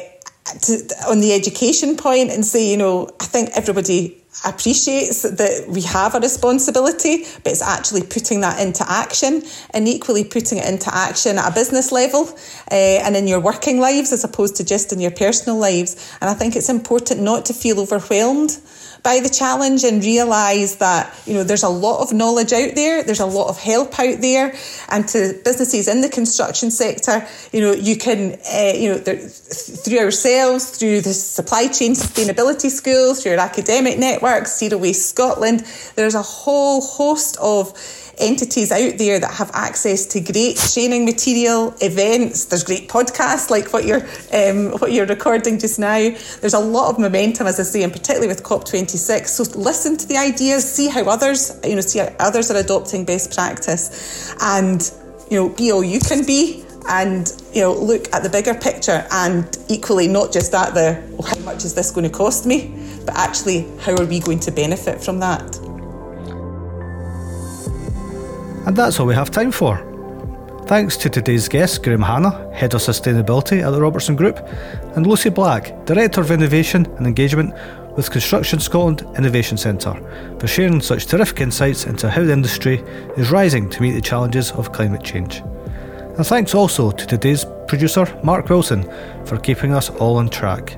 to, 0.61 0.95
on 1.07 1.19
the 1.19 1.33
education 1.33 1.95
point 1.95 2.31
and 2.31 2.45
say, 2.45 2.69
you 2.69 2.77
know, 2.77 3.09
I 3.19 3.25
think 3.25 3.51
everybody 3.55 4.19
appreciates 4.45 5.23
that 5.23 5.65
we 5.67 5.81
have 5.81 6.15
a 6.15 6.19
responsibility, 6.19 7.25
but 7.43 7.51
it's 7.51 7.61
actually 7.61 8.03
putting 8.03 8.41
that 8.41 8.59
into 8.59 8.89
action 8.89 9.43
and 9.73 9.87
equally 9.87 10.23
putting 10.23 10.59
it 10.59 10.67
into 10.67 10.93
action 10.93 11.37
at 11.37 11.51
a 11.51 11.53
business 11.53 11.91
level 11.91 12.29
uh, 12.71 12.73
and 12.73 13.15
in 13.15 13.27
your 13.27 13.39
working 13.39 13.79
lives 13.79 14.13
as 14.13 14.23
opposed 14.23 14.55
to 14.55 14.63
just 14.63 14.93
in 14.93 14.99
your 14.99 15.11
personal 15.11 15.57
lives. 15.57 16.15
And 16.21 16.29
I 16.29 16.33
think 16.33 16.55
it's 16.55 16.69
important 16.69 17.21
not 17.21 17.45
to 17.45 17.53
feel 17.53 17.79
overwhelmed 17.79 18.57
by 19.03 19.19
the 19.19 19.29
challenge 19.29 19.83
and 19.83 20.03
realize 20.03 20.77
that 20.77 21.13
you 21.25 21.33
know 21.33 21.43
there's 21.43 21.63
a 21.63 21.69
lot 21.69 22.01
of 22.01 22.13
knowledge 22.13 22.53
out 22.53 22.75
there 22.75 23.03
there's 23.03 23.19
a 23.19 23.25
lot 23.25 23.49
of 23.49 23.57
help 23.57 23.99
out 23.99 24.21
there. 24.21 24.55
And 24.89 25.07
to 25.09 25.39
businesses 25.43 25.87
in 25.87 26.01
the 26.01 26.09
construction 26.09 26.71
sector 26.71 27.25
you 27.51 27.61
know 27.61 27.71
you 27.73 27.97
can 27.97 28.39
uh, 28.53 28.73
you 28.75 28.89
know 28.89 28.97
through 28.97 29.99
ourselves 29.99 30.77
through 30.77 31.01
the 31.01 31.13
supply 31.13 31.67
chain 31.67 31.93
sustainability 31.93 32.69
school 32.69 33.15
through 33.15 33.33
our 33.33 33.39
academic 33.39 33.97
networks 33.97 34.57
zero 34.57 34.77
waste 34.77 35.09
scotland 35.09 35.61
there's 35.95 36.15
a 36.15 36.21
whole 36.21 36.81
host 36.81 37.37
of 37.41 37.73
entities 38.19 38.71
out 38.71 38.97
there 38.97 39.19
that 39.19 39.31
have 39.31 39.51
access 39.53 40.05
to 40.07 40.19
great 40.19 40.57
training 40.57 41.05
material, 41.05 41.75
events. 41.81 42.45
There's 42.45 42.63
great 42.63 42.89
podcasts 42.89 43.49
like 43.49 43.71
what 43.73 43.85
you're 43.85 44.01
um, 44.33 44.71
what 44.79 44.91
you're 44.91 45.05
recording 45.05 45.59
just 45.59 45.79
now. 45.79 46.09
There's 46.41 46.53
a 46.53 46.59
lot 46.59 46.89
of 46.89 46.99
momentum, 46.99 47.47
as 47.47 47.59
I 47.59 47.63
say, 47.63 47.83
and 47.83 47.91
particularly 47.91 48.27
with 48.27 48.43
COP26. 48.43 49.27
So 49.27 49.43
listen 49.59 49.97
to 49.97 50.07
the 50.07 50.17
ideas, 50.17 50.69
see 50.69 50.87
how 50.87 51.03
others, 51.09 51.59
you 51.63 51.75
know, 51.75 51.81
see 51.81 51.99
how 51.99 52.13
others 52.19 52.51
are 52.51 52.57
adopting 52.57 53.05
best 53.05 53.33
practice, 53.33 54.35
and 54.41 54.91
you 55.29 55.37
know, 55.37 55.49
be 55.49 55.71
all 55.71 55.83
you 55.83 55.99
can 55.99 56.25
be 56.25 56.65
and 56.89 57.43
you 57.53 57.61
know 57.61 57.73
look 57.73 58.11
at 58.13 58.23
the 58.23 58.29
bigger 58.29 58.53
picture 58.53 59.05
and 59.11 59.57
equally 59.69 60.07
not 60.07 60.31
just 60.31 60.53
at 60.53 60.73
the 60.73 60.93
how 61.27 61.37
much 61.43 61.63
is 61.63 61.75
this 61.75 61.91
going 61.91 62.03
to 62.03 62.09
cost 62.09 62.45
me 62.45 62.73
but 63.05 63.15
actually 63.15 63.67
how 63.79 63.95
are 63.95 64.05
we 64.05 64.19
going 64.19 64.39
to 64.39 64.51
benefit 64.51 65.03
from 65.03 65.19
that 65.19 65.59
and 68.69 68.77
that's 68.77 68.99
all 68.99 69.07
we 69.07 69.15
have 69.15 69.31
time 69.31 69.51
for. 69.51 69.83
Thanks 70.67 70.95
to 70.97 71.09
today's 71.09 71.47
guests, 71.47 71.79
Graham 71.79 72.03
Hanna, 72.03 72.53
Head 72.53 72.75
of 72.75 72.81
Sustainability 72.81 73.65
at 73.65 73.71
the 73.71 73.81
Robertson 73.81 74.15
Group, 74.15 74.37
and 74.95 75.07
Lucy 75.07 75.31
Black, 75.31 75.87
Director 75.87 76.21
of 76.21 76.29
Innovation 76.29 76.85
and 76.97 77.07
Engagement 77.07 77.51
with 77.97 78.11
Construction 78.11 78.59
Scotland 78.59 79.03
Innovation 79.17 79.57
Centre, 79.57 79.95
for 80.39 80.47
sharing 80.47 80.81
such 80.81 81.07
terrific 81.07 81.41
insights 81.41 81.87
into 81.87 82.11
how 82.11 82.21
the 82.21 82.31
industry 82.31 82.83
is 83.17 83.31
rising 83.31 83.71
to 83.71 83.81
meet 83.81 83.93
the 83.93 84.01
challenges 84.01 84.51
of 84.51 84.71
climate 84.71 85.03
change. 85.03 85.39
And 86.17 86.27
thanks 86.27 86.53
also 86.53 86.91
to 86.91 87.07
today's 87.07 87.47
producer, 87.67 88.05
Mark 88.23 88.49
Wilson, 88.49 88.83
for 89.25 89.39
keeping 89.39 89.73
us 89.73 89.89
all 89.89 90.17
on 90.17 90.29
track. 90.29 90.77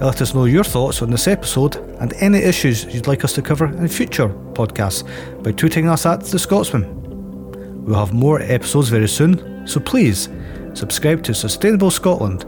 Let 0.00 0.20
us 0.20 0.34
know 0.34 0.44
your 0.44 0.62
thoughts 0.62 1.00
on 1.00 1.10
this 1.10 1.26
episode 1.26 1.76
and 2.00 2.12
any 2.20 2.38
issues 2.38 2.84
you'd 2.84 3.06
like 3.06 3.24
us 3.24 3.32
to 3.32 3.42
cover 3.42 3.66
in 3.66 3.88
future 3.88 4.28
podcasts 4.28 5.02
by 5.42 5.52
tweeting 5.52 5.90
us 5.90 6.04
at 6.04 6.20
The 6.20 6.38
Scotsman. 6.38 7.84
We'll 7.84 7.98
have 7.98 8.12
more 8.12 8.40
episodes 8.42 8.90
very 8.90 9.08
soon, 9.08 9.66
so 9.66 9.80
please 9.80 10.28
subscribe 10.74 11.22
to 11.22 11.34
Sustainable 11.34 11.90
Scotland 11.90 12.44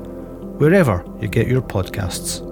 wherever 0.60 1.02
you 1.22 1.28
get 1.28 1.46
your 1.46 1.62
podcasts. 1.62 2.47